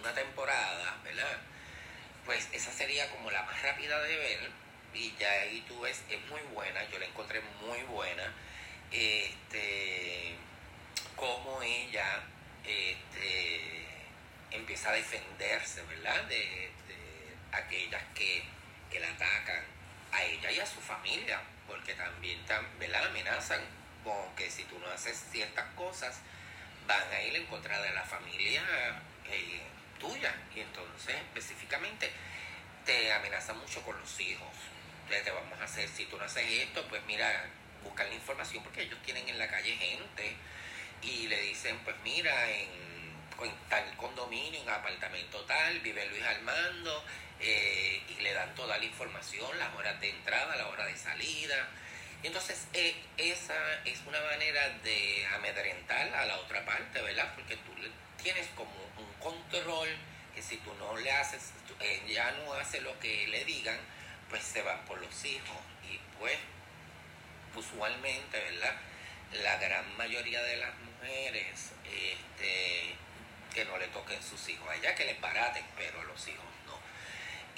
una 0.00 0.14
temporada, 0.14 0.98
¿verdad? 1.02 1.38
Pues 2.24 2.48
esa 2.52 2.70
sería 2.72 3.10
como 3.10 3.30
la 3.30 3.42
más 3.42 3.62
rápida 3.62 4.00
de 4.02 4.16
ver 4.16 4.50
y 4.94 5.14
ya 5.18 5.30
ahí 5.30 5.64
tú 5.68 5.80
ves, 5.80 6.02
es 6.10 6.20
muy 6.26 6.40
buena, 6.54 6.82
yo 6.90 6.98
la 6.98 7.06
encontré 7.06 7.40
muy 7.60 7.82
buena. 7.82 8.34
Este, 8.90 10.34
como 11.14 11.62
ella 11.62 12.22
este, 12.64 13.86
empieza 14.50 14.90
a 14.90 14.94
defenderse, 14.94 15.82
¿verdad? 15.82 16.22
De 16.24 16.70
aquellas 17.52 18.02
que, 18.14 18.42
que 18.90 19.00
la 19.00 19.08
atacan 19.08 19.64
a 20.12 20.22
ella 20.22 20.50
y 20.50 20.60
a 20.60 20.66
su 20.66 20.80
familia, 20.80 21.40
porque 21.66 21.94
también 21.94 22.40
la 22.90 23.04
amenazan 23.04 23.60
con 24.04 24.34
que 24.36 24.50
si 24.50 24.64
tú 24.64 24.78
no 24.78 24.88
haces 24.88 25.22
ciertas 25.30 25.66
cosas, 25.74 26.20
van 26.86 27.12
a 27.12 27.22
ir 27.22 27.36
en 27.36 27.46
contra 27.46 27.80
de 27.82 27.92
la 27.92 28.02
familia 28.02 28.62
eh, 29.26 29.60
tuya. 29.98 30.34
Y 30.54 30.60
entonces, 30.60 31.14
específicamente, 31.14 32.10
te 32.84 33.12
amenaza 33.12 33.52
mucho 33.52 33.82
con 33.82 33.98
los 34.00 34.20
hijos. 34.20 34.48
Entonces, 35.02 35.24
te 35.24 35.30
vamos 35.30 35.60
a 35.60 35.64
hacer, 35.64 35.88
si 35.88 36.06
tú 36.06 36.16
no 36.16 36.24
haces 36.24 36.44
esto, 36.50 36.86
pues 36.88 37.02
mira, 37.06 37.46
buscan 37.82 38.08
la 38.08 38.14
información, 38.14 38.62
porque 38.64 38.82
ellos 38.82 38.98
tienen 39.04 39.28
en 39.28 39.38
la 39.38 39.48
calle 39.48 39.76
gente 39.76 40.34
y 41.02 41.28
le 41.28 41.40
dicen, 41.42 41.78
pues 41.84 41.96
mira, 42.02 42.50
en, 42.50 42.87
en 43.44 43.52
tal 43.68 43.96
condominio, 43.96 44.60
en 44.60 44.68
apartamento 44.68 45.40
tal, 45.42 45.80
vive 45.80 46.06
Luis 46.06 46.22
Armando 46.22 47.04
eh, 47.40 48.02
y 48.08 48.22
le 48.22 48.32
dan 48.32 48.54
toda 48.54 48.78
la 48.78 48.84
información, 48.84 49.58
las 49.58 49.74
horas 49.74 50.00
de 50.00 50.10
entrada, 50.10 50.56
la 50.56 50.68
hora 50.68 50.86
de 50.86 50.96
salida. 50.96 51.68
Entonces, 52.22 52.66
eh, 52.72 52.96
esa 53.16 53.54
es 53.84 54.00
una 54.06 54.20
manera 54.20 54.68
de 54.82 55.26
amedrentar 55.34 56.12
a 56.14 56.26
la 56.26 56.36
otra 56.38 56.64
parte, 56.64 57.00
¿verdad? 57.00 57.32
Porque 57.34 57.56
tú 57.56 57.72
tienes 58.20 58.48
como 58.56 58.72
un 58.96 59.12
control 59.20 59.88
que 60.34 60.42
si 60.42 60.56
tú 60.58 60.74
no 60.74 60.96
le 60.96 61.12
haces, 61.12 61.52
ella 61.80 62.32
no 62.32 62.54
hace 62.54 62.80
lo 62.80 62.98
que 62.98 63.28
le 63.28 63.44
digan, 63.44 63.78
pues 64.28 64.42
se 64.42 64.62
van 64.62 64.84
por 64.84 65.00
los 65.00 65.24
hijos. 65.24 65.58
Y 65.88 65.98
pues, 66.18 66.36
usualmente, 67.54 68.38
¿verdad? 68.38 68.74
La 69.44 69.56
gran 69.58 69.96
mayoría 69.96 70.42
de 70.42 70.56
las 70.56 70.74
mujeres, 70.78 71.72
este, 71.84 72.96
que 73.58 73.64
no 73.64 73.76
le 73.76 73.88
toquen 73.88 74.22
sus 74.22 74.48
hijos 74.48 74.68
a 74.68 74.76
ella, 74.76 74.94
que 74.94 75.04
les 75.04 75.20
baraten, 75.20 75.64
pero 75.76 76.00
a 76.00 76.04
los 76.04 76.28
hijos 76.28 76.44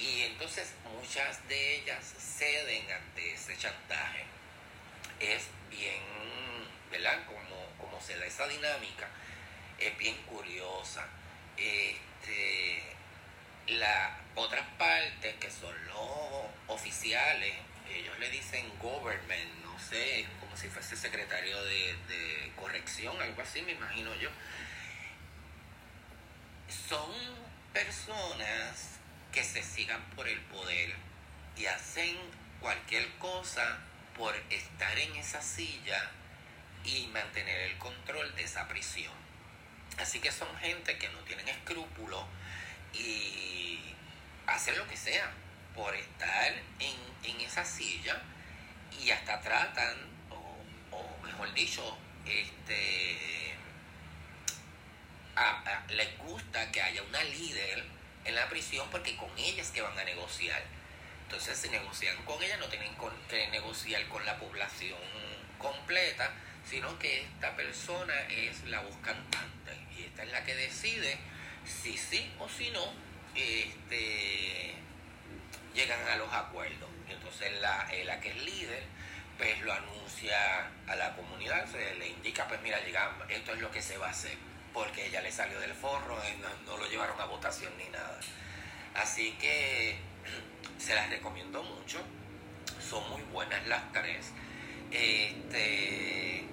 y 0.01 0.23
entonces 0.23 0.73
muchas 0.95 1.47
de 1.47 1.77
ellas 1.77 2.03
ceden 2.19 2.91
ante 2.91 3.35
ese 3.35 3.55
chantaje. 3.59 4.25
Es 5.21 5.49
bien, 5.69 6.03
¿verdad? 6.91 7.27
Como, 7.27 7.67
como 7.79 8.01
se 8.01 8.17
da 8.17 8.25
esa 8.25 8.49
dinámica, 8.49 9.09
es 9.79 9.97
bien 9.99 10.17
curiosa. 10.23 11.07
Este, 11.59 12.83
las 13.67 14.13
otras 14.35 14.67
partes 14.79 15.35
que 15.37 15.51
son 15.51 15.75
los 15.87 16.47
oficiales, 16.69 17.55
ellos 17.95 18.19
le 18.19 18.31
dicen 18.31 18.67
government, 18.79 19.65
no 19.65 19.79
sé, 19.79 20.27
como 20.41 20.57
si 20.57 20.69
fuese 20.69 20.97
secretario 20.97 21.63
de 21.63 22.53
corrección, 22.57 23.21
algo 23.21 23.43
así 23.43 23.61
me 23.61 23.73
imagino 23.73 24.15
yo. 24.15 24.31
Son 26.71 27.11
personas 27.73 28.99
que 29.33 29.43
se 29.43 29.63
sigan 29.63 30.03
por 30.17 30.29
el 30.29 30.41
poder 30.43 30.95
y 31.57 31.67
hacen 31.67 32.17
cualquier 32.61 33.09
cosa 33.19 33.79
por 34.17 34.35
estar 34.51 34.99
en 34.99 35.17
esa 35.17 35.43
silla 35.43 36.11
y 36.85 37.07
mantener 37.09 37.71
el 37.71 37.79
control 37.79 38.35
de 38.37 38.45
esa 38.45 38.69
prisión. 38.69 39.13
Así 39.99 40.21
que 40.21 40.31
son 40.31 40.49
gente 40.59 40.97
que 40.99 41.09
no 41.11 41.19
tienen 41.21 41.49
escrúpulos 41.49 42.25
y 42.93 43.81
hacen 44.47 44.77
lo 44.79 44.87
que 44.87 44.97
sea 44.97 45.31
por 45.75 45.95
estar 45.95 46.55
en, 46.79 47.41
esa 47.41 47.65
silla 47.65 48.21
y 49.03 49.11
hasta 49.11 49.41
tratan, 49.41 49.97
o, 50.31 51.17
mejor 51.25 51.53
dicho, 51.55 51.97
este, 52.27 53.50
les 55.89 56.19
gusta 56.19 56.71
que 56.71 56.83
haya 56.83 57.03
una 57.03 57.23
líder 57.25 57.85
en 58.25 58.35
la 58.35 58.49
prisión 58.49 58.89
porque 58.91 59.17
con 59.17 59.31
ella 59.39 59.63
es 59.63 59.71
que 59.71 59.83
van 59.83 59.99
a 59.99 60.05
negociar. 60.05 60.63
Entonces, 61.23 61.59
si 61.59 61.69
negocian 61.69 62.17
con 62.25 62.43
ella, 62.43 62.57
no 62.57 62.67
tienen 62.67 62.93
que 63.29 63.49
negociar 63.49 64.07
con 64.09 64.25
la 64.27 64.39
población 64.39 64.99
completa, 65.59 66.33
sino 66.69 66.99
que 66.99 67.23
esta 67.23 67.55
persona 67.57 68.15
es 68.29 68.65
la 68.65 68.81
voz 68.81 68.97
cantante 69.03 69.73
y 69.97 70.03
esta 70.05 70.25
es 70.25 70.33
la 70.33 70.45
que 70.45 70.55
decide 70.55 71.19
si 71.65 71.97
sí 71.97 72.31
o 72.39 72.49
si 72.49 72.71
no 72.71 72.93
este, 73.35 74.75
llegan 75.75 76.07
a 76.09 76.17
los 76.17 76.33
acuerdos. 76.33 76.91
Y 77.09 77.13
entonces 77.13 77.53
la, 77.61 77.89
eh, 77.93 78.05
la 78.05 78.21
que 78.21 78.31
es 78.31 78.43
líder 78.43 78.83
pues 79.39 79.59
lo 79.63 79.73
anuncia 79.73 80.69
a 80.87 80.97
la 80.97 81.17
comunidad, 81.17 81.67
se 81.71 81.95
le 81.95 82.09
indica, 82.09 82.47
pues 82.47 82.61
mira, 82.61 82.79
llegamos, 82.85 83.25
esto 83.31 83.55
es 83.55 83.61
lo 83.61 83.71
que 83.71 83.81
se 83.81 83.97
va 83.97 84.09
a 84.09 84.11
hacer 84.11 84.50
porque 84.73 85.07
ella 85.07 85.21
le 85.21 85.33
salió 85.33 85.59
del 85.61 85.75
forro, 85.75 86.19
no, 86.67 86.77
lo 86.77 86.89
llevaron 86.89 87.21
a 87.21 87.25
votación 87.25 87.73
ni 87.79 87.89
nada. 87.89 88.21
Así 88.95 89.33
que 89.41 89.97
se 90.79 90.95
las 90.95 91.11
recomiendo 91.11 91.63
mucho, 91.63 92.01
son 92.81 93.09
muy 93.11 93.23
buenas 93.33 93.67
las 93.67 93.93
tres. 93.93 94.31
Este, 94.91 96.45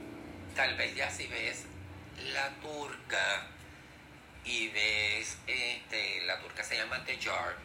tal 0.56 0.76
vez 0.76 0.96
ya 0.96 1.10
si 1.10 1.28
ves 1.28 1.66
la 2.34 2.50
turca 2.62 3.48
y 4.46 4.70
ves, 4.70 5.38
este, 5.48 6.22
la 6.26 6.40
turca 6.40 6.64
se 6.64 6.78
llama 6.78 7.04
The 7.06 7.20
Jar, 7.22 7.56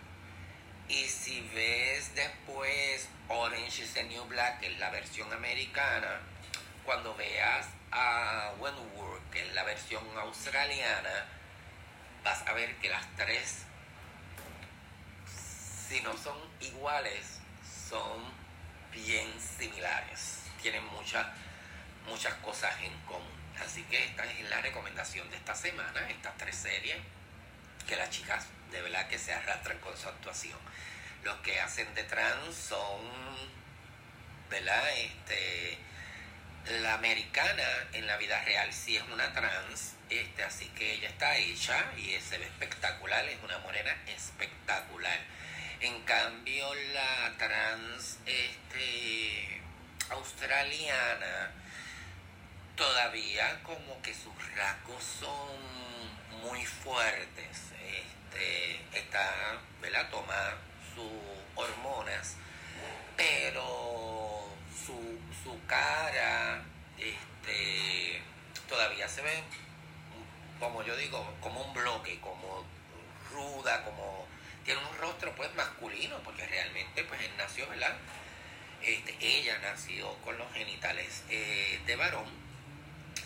y 0.89 1.05
si 1.05 1.41
ves 1.55 2.15
después 2.15 3.09
Orange 3.29 3.83
is 3.83 3.95
the 3.95 4.05
New 4.05 4.25
Black, 4.25 4.61
que 4.61 4.67
es 4.67 4.79
la 4.79 4.91
versión 4.91 5.33
americana, 5.33 6.21
cuando 6.85 7.15
veas 7.15 7.69
a 7.93 8.55
Wentworth, 8.59 9.31
que 9.31 9.47
es 9.47 9.55
la 9.55 9.65
versión 9.65 10.03
australiana, 10.17 11.27
vas 12.25 12.43
a 12.47 12.53
ver 12.55 12.75
que 12.77 12.89
las 12.89 13.07
tres, 13.17 13.65
si 15.89 16.01
no 16.01 16.17
son 16.17 16.37
iguales, 16.61 17.41
son 17.89 18.33
bien 18.91 19.29
similares. 19.41 20.45
Tienen 20.61 20.85
muchas, 20.87 21.27
muchas 22.07 22.35
cosas 22.35 22.75
en 22.83 22.97
común. 23.01 23.43
Así 23.63 23.83
que 23.85 24.05
esta 24.05 24.25
es 24.25 24.49
la 24.49 24.61
recomendación 24.61 25.29
de 25.31 25.37
esta 25.37 25.55
semana, 25.55 26.09
estas 26.09 26.37
tres 26.39 26.57
series, 26.57 26.97
que 27.87 27.97
las 27.97 28.11
chicas 28.11 28.47
de 28.71 28.81
verdad 28.81 29.07
que 29.09 29.19
se 29.19 29.35
arrastran 29.35 29.79
con 29.79 29.97
su 29.97 30.09
actuación. 30.09 30.59
Los 31.23 31.37
que 31.41 31.61
hacen 31.61 31.93
de 31.95 32.05
trans 32.05 32.55
son, 32.55 33.01
¿verdad? 34.51 34.91
Este, 34.97 35.79
la 36.69 36.95
americana 36.95 37.65
en 37.93 38.07
la 38.07 38.17
vida 38.17 38.43
real 38.45 38.73
sí 38.73 38.97
es 38.97 39.03
una 39.13 39.33
trans, 39.33 39.95
este, 40.09 40.45
así 40.45 40.67
que 40.69 40.95
ella 40.95 41.09
está 41.09 41.37
hecha 41.37 41.93
y 41.97 42.19
se 42.21 42.39
ve 42.39 42.45
espectacular, 42.47 43.25
es 43.27 43.39
una 43.43 43.59
morena 43.59 43.97
espectacular. 44.07 45.19
En 45.81 46.01
cambio, 46.03 46.73
la 46.95 47.33
trans 47.39 48.19
este, 48.27 49.61
australiana 50.11 51.51
todavía 52.77 53.61
como 53.65 54.01
que 54.01 54.15
sus 54.15 54.35
rasgos 54.57 55.03
son 55.03 56.43
muy 56.43 56.65
fuertes. 56.65 57.73
Este, 57.81 58.81
está, 58.99 59.59
¿verdad? 59.81 60.09
Toma 60.11 60.55
sus 60.95 61.11
hormonas, 61.57 62.37
pero 63.17 64.02
su, 65.43 65.59
cara 65.67 66.63
este, 66.99 68.23
todavía 68.69 69.09
se 69.09 69.23
ve, 69.23 69.43
como 70.59 70.83
yo 70.83 70.97
digo, 70.97 71.35
como 71.41 71.63
un 71.63 71.75
bloque, 71.75 72.19
como 72.21 72.65
ruda, 73.33 73.85
como 73.85 74.27
tiene 74.65 74.81
un 74.81 74.97
rostro 74.99 75.35
pues 75.35 75.53
masculino, 75.55 76.19
porque 76.23 76.47
realmente 76.47 77.05
pues 77.05 77.21
él 77.21 77.31
nació, 77.37 77.69
¿verdad? 77.69 77.97
Este, 78.83 79.17
ella 79.21 79.59
nació 79.63 80.15
con 80.19 80.37
los 80.39 80.53
genitales 80.53 81.25
eh, 81.29 81.81
de 81.87 81.97
varón 81.97 82.27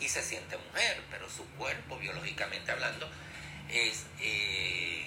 y 0.00 0.09
se 0.09 0.22
siente 0.22 0.57
mujer, 0.57 1.02
pero 1.11 1.29
su 1.31 1.46
cuerpo, 1.57 1.98
biológicamente 1.98 2.72
hablando, 2.72 3.09
es 3.68 4.07
eh, 4.20 5.07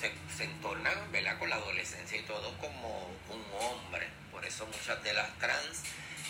se, 0.00 0.12
se 0.36 0.44
entorna 0.44 0.90
con 1.38 1.50
la 1.50 1.56
adolescencia 1.56 2.18
y 2.18 2.22
todo 2.22 2.56
como 2.58 3.10
un 3.28 3.44
hombre. 3.60 4.08
Por 4.30 4.44
eso 4.44 4.66
muchas 4.66 5.02
de 5.02 5.12
las 5.12 5.36
trans 5.38 5.82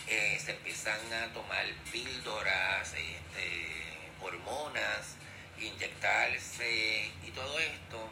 eh, 0.07 0.39
se 0.43 0.53
empiezan 0.53 1.01
a 1.13 1.33
tomar 1.33 1.65
píldoras, 1.91 2.95
este, 2.95 3.79
hormonas, 4.21 5.17
inyectarse 5.59 7.11
y 7.27 7.31
todo 7.31 7.59
esto. 7.59 8.11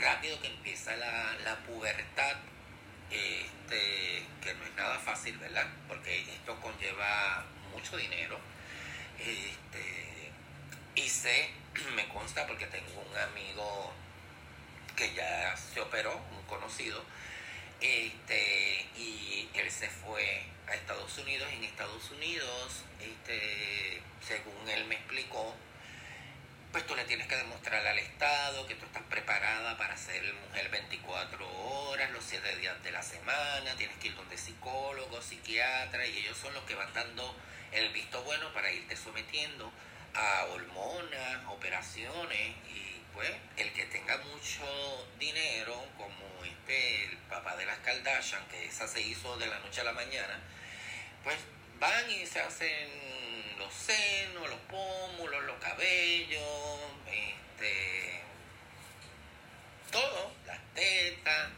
Rápido 0.00 0.40
que 0.40 0.48
empieza 0.48 0.96
la, 0.96 1.34
la 1.44 1.56
pubertad, 1.60 2.36
este, 3.10 4.26
que 4.42 4.54
no 4.54 4.64
es 4.64 4.74
nada 4.76 4.98
fácil, 4.98 5.38
¿verdad? 5.38 5.66
Porque 5.88 6.20
esto 6.20 6.58
conlleva 6.60 7.44
mucho 7.72 7.96
dinero. 7.96 8.38
Este, 9.18 10.30
y 10.94 11.08
sé, 11.08 11.50
me 11.94 12.08
consta 12.08 12.46
porque 12.46 12.66
tengo 12.66 13.00
un 13.00 13.16
amigo 13.16 13.92
que 14.96 15.14
ya 15.14 15.56
se 15.56 15.80
operó, 15.80 16.20
un 16.32 16.42
conocido, 16.46 17.02
este, 17.80 18.86
y 18.96 19.48
él 19.54 19.70
se 19.70 19.88
fue 19.88 20.51
a 20.68 20.74
Estados 20.74 21.18
Unidos 21.18 21.48
en 21.52 21.64
Estados 21.64 22.10
Unidos, 22.10 22.84
este, 23.00 24.02
según 24.26 24.68
él 24.68 24.84
me 24.86 24.94
explicó, 24.94 25.54
pues 26.72 26.86
tú 26.86 26.94
le 26.96 27.04
tienes 27.04 27.26
que 27.26 27.36
demostrar 27.36 27.86
al 27.86 27.98
Estado 27.98 28.66
que 28.66 28.74
tú 28.74 28.86
estás 28.86 29.02
preparada 29.04 29.76
para 29.76 29.96
ser 29.96 30.22
mujer 30.48 30.70
24 30.70 31.46
horas, 31.46 32.10
los 32.12 32.24
7 32.24 32.56
días 32.56 32.82
de 32.82 32.92
la 32.92 33.02
semana, 33.02 33.76
tienes 33.76 33.96
que 33.98 34.08
ir 34.08 34.16
donde 34.16 34.38
psicólogo, 34.38 35.20
psiquiatra, 35.20 36.06
y 36.06 36.18
ellos 36.18 36.38
son 36.38 36.54
los 36.54 36.64
que 36.64 36.74
van 36.74 36.92
dando 36.94 37.36
el 37.72 37.92
visto 37.92 38.22
bueno 38.22 38.52
para 38.54 38.72
irte 38.72 38.96
sometiendo 38.96 39.70
a 40.14 40.46
hormonas, 40.46 41.44
operaciones, 41.48 42.56
y 42.68 42.91
pues 43.14 43.30
el 43.56 43.72
que 43.72 43.84
tenga 43.86 44.16
mucho 44.18 45.08
dinero, 45.18 45.84
como 45.96 46.44
este, 46.44 47.04
el 47.04 47.16
papá 47.28 47.56
de 47.56 47.66
las 47.66 47.78
Kardashian, 47.78 48.46
que 48.48 48.66
esa 48.66 48.86
se 48.88 49.00
hizo 49.00 49.36
de 49.38 49.46
la 49.46 49.58
noche 49.60 49.80
a 49.80 49.84
la 49.84 49.92
mañana, 49.92 50.40
pues 51.24 51.36
van 51.78 52.10
y 52.10 52.26
se 52.26 52.40
hacen 52.40 53.58
los 53.58 53.72
senos, 53.72 54.48
los 54.48 54.60
pómulos, 54.60 55.44
los 55.44 55.58
cabellos, 55.60 56.80
este, 57.06 58.20
todo, 59.90 60.32
las 60.46 60.60
tetas. 60.74 61.50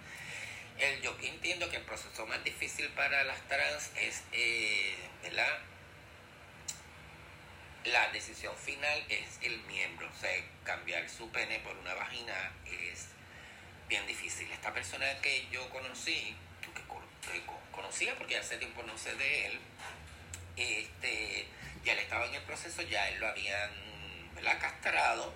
El, 0.78 1.00
yo 1.02 1.16
entiendo 1.22 1.70
que 1.70 1.76
el 1.76 1.84
proceso 1.84 2.26
más 2.26 2.42
difícil 2.42 2.88
para 2.90 3.22
las 3.24 3.40
trans 3.48 3.90
es, 3.96 4.22
eh, 4.32 4.96
¿verdad? 5.22 5.58
La 7.84 8.08
decisión 8.08 8.56
final 8.56 9.04
es 9.10 9.38
el 9.42 9.58
miembro, 9.64 10.08
o 10.08 10.20
sea, 10.20 10.30
cambiar 10.64 11.06
su 11.10 11.30
pene 11.30 11.60
por 11.60 11.76
una 11.76 11.92
vagina 11.92 12.52
es 12.64 13.08
bien 13.88 14.06
difícil. 14.06 14.50
Esta 14.50 14.72
persona 14.72 15.06
que 15.20 15.46
yo 15.50 15.68
conocí, 15.68 16.34
que 16.62 17.42
conocía 17.70 18.16
porque 18.16 18.38
hace 18.38 18.56
tiempo 18.56 18.82
no 18.84 18.96
sé 18.96 19.14
de 19.16 19.46
él, 19.46 19.60
este, 20.56 21.46
ya 21.84 21.92
él 21.92 21.98
estaba 21.98 22.24
en 22.26 22.34
el 22.34 22.42
proceso, 22.42 22.80
ya 22.82 23.06
él 23.10 23.20
lo 23.20 23.28
habían 23.28 23.70
¿verdad? 24.34 24.58
castrado 24.58 25.34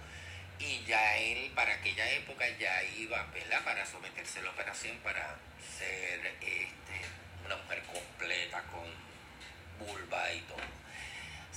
y 0.58 0.82
ya 0.84 1.18
él 1.18 1.52
para 1.54 1.74
aquella 1.74 2.10
época 2.12 2.48
ya 2.58 2.82
iba 2.96 3.24
¿verdad? 3.26 3.62
para 3.62 3.84
someterse 3.84 4.38
a 4.38 4.42
la 4.42 4.50
operación 4.50 4.96
para 4.98 5.36
ser 5.76 6.26
este, 6.26 6.64
una 7.44 7.56
mujer 7.56 7.82
completa 7.82 8.62
con 8.64 9.86
vulva 9.86 10.32
y 10.32 10.40
todo. 10.40 10.77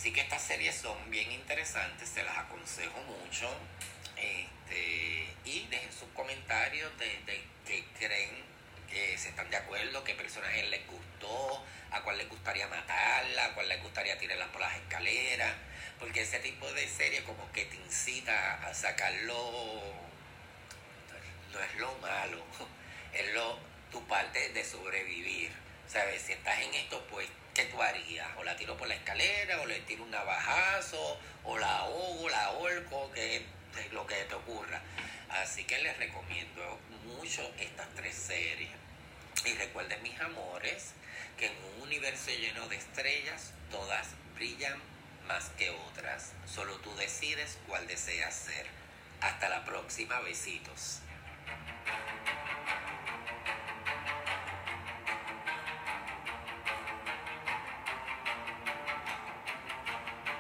Así 0.02 0.12
que 0.12 0.22
estas 0.22 0.42
series 0.42 0.74
son 0.74 0.98
bien 1.12 1.32
interesantes, 1.32 2.10
se 2.10 2.24
las 2.24 2.36
aconsejo 2.36 3.00
mucho. 3.04 3.48
Este, 4.18 5.28
y 5.46 5.68
dejen 5.70 5.94
sus 5.94 6.10
comentarios 6.16 6.92
de, 6.98 7.06
de 7.06 7.44
qué 7.68 7.86
creen 8.00 8.32
que 8.90 9.16
se 9.20 9.30
están 9.30 9.48
de 9.52 9.58
acuerdo, 9.58 10.04
qué 10.04 10.16
personaje 10.16 10.64
les 10.64 10.88
gustó, 10.88 11.64
a 11.92 12.02
cuál 12.02 12.18
les 12.18 12.28
gustaría 12.28 12.68
matarla, 12.68 13.46
a 13.46 13.54
cuál 13.54 13.70
les 13.70 13.80
gustaría 13.84 14.18
tirarla 14.18 14.52
por 14.52 14.62
las 14.62 14.76
escaleras, 14.76 15.54
porque 16.00 16.22
ese 16.22 16.40
tipo 16.40 16.74
de 16.74 16.88
serie 16.88 17.24
como 17.24 17.52
que 17.52 17.66
te 17.66 17.76
incita 17.76 18.56
a 18.56 18.74
sacarlo, 18.74 19.84
no 21.54 21.60
es 21.60 21.76
lo 21.76 21.94
malo, 22.00 22.44
es 23.14 23.32
lo, 23.36 23.60
tu 23.92 24.04
parte 24.08 24.50
de 24.50 24.66
sobrevivir. 24.66 25.52
¿Sabes? 25.88 26.24
Si 26.24 26.32
estás 26.32 26.60
en 26.60 26.74
esto, 26.74 27.06
pues, 27.12 27.28
¿qué 27.54 27.66
tú 27.66 27.82
harías? 27.82 28.28
O 28.38 28.44
la 28.44 28.56
tiro 28.56 28.78
por 28.78 28.88
la 28.88 28.96
escalera, 28.96 29.62
o 29.62 29.66
le 29.66 29.80
tiro 29.82 30.04
un 30.04 30.12
navajazo, 30.12 31.18
o 31.44 31.58
la 31.58 31.78
ahogo, 31.80 32.30
la 32.30 32.46
ahorco, 32.46 33.12
que 33.12 33.46
lo 33.92 34.06
que 34.06 34.16
te 34.16 34.36
ocurra. 34.36 34.82
Así 35.30 35.64
que 35.64 35.78
les 35.80 35.98
recomiendo 35.98 36.80
mucho 37.06 37.50
estas 37.60 37.88
tres 37.96 38.16
series. 38.16 38.72
Y 39.46 39.54
recuerden 39.54 40.04
mis 40.04 40.20
amores 40.20 40.94
que 41.38 41.48
en 41.48 41.54
un 41.76 41.84
universo 41.84 42.30
lleno 42.32 42.68
de 42.68 42.76
estrellas 42.76 43.54
todas 43.72 44.10
brillan 44.36 44.80
más 45.28 45.50
que 45.58 45.70
otras. 45.70 46.34
Solo 46.46 46.76
tú 46.78 46.94
decides 46.96 47.58
cuál 47.68 47.88
deseas 47.88 48.36
ser. 48.36 48.68
Hasta 49.22 49.50
la 49.50 49.64
próxima, 49.66 50.20
besitos. 50.22 51.00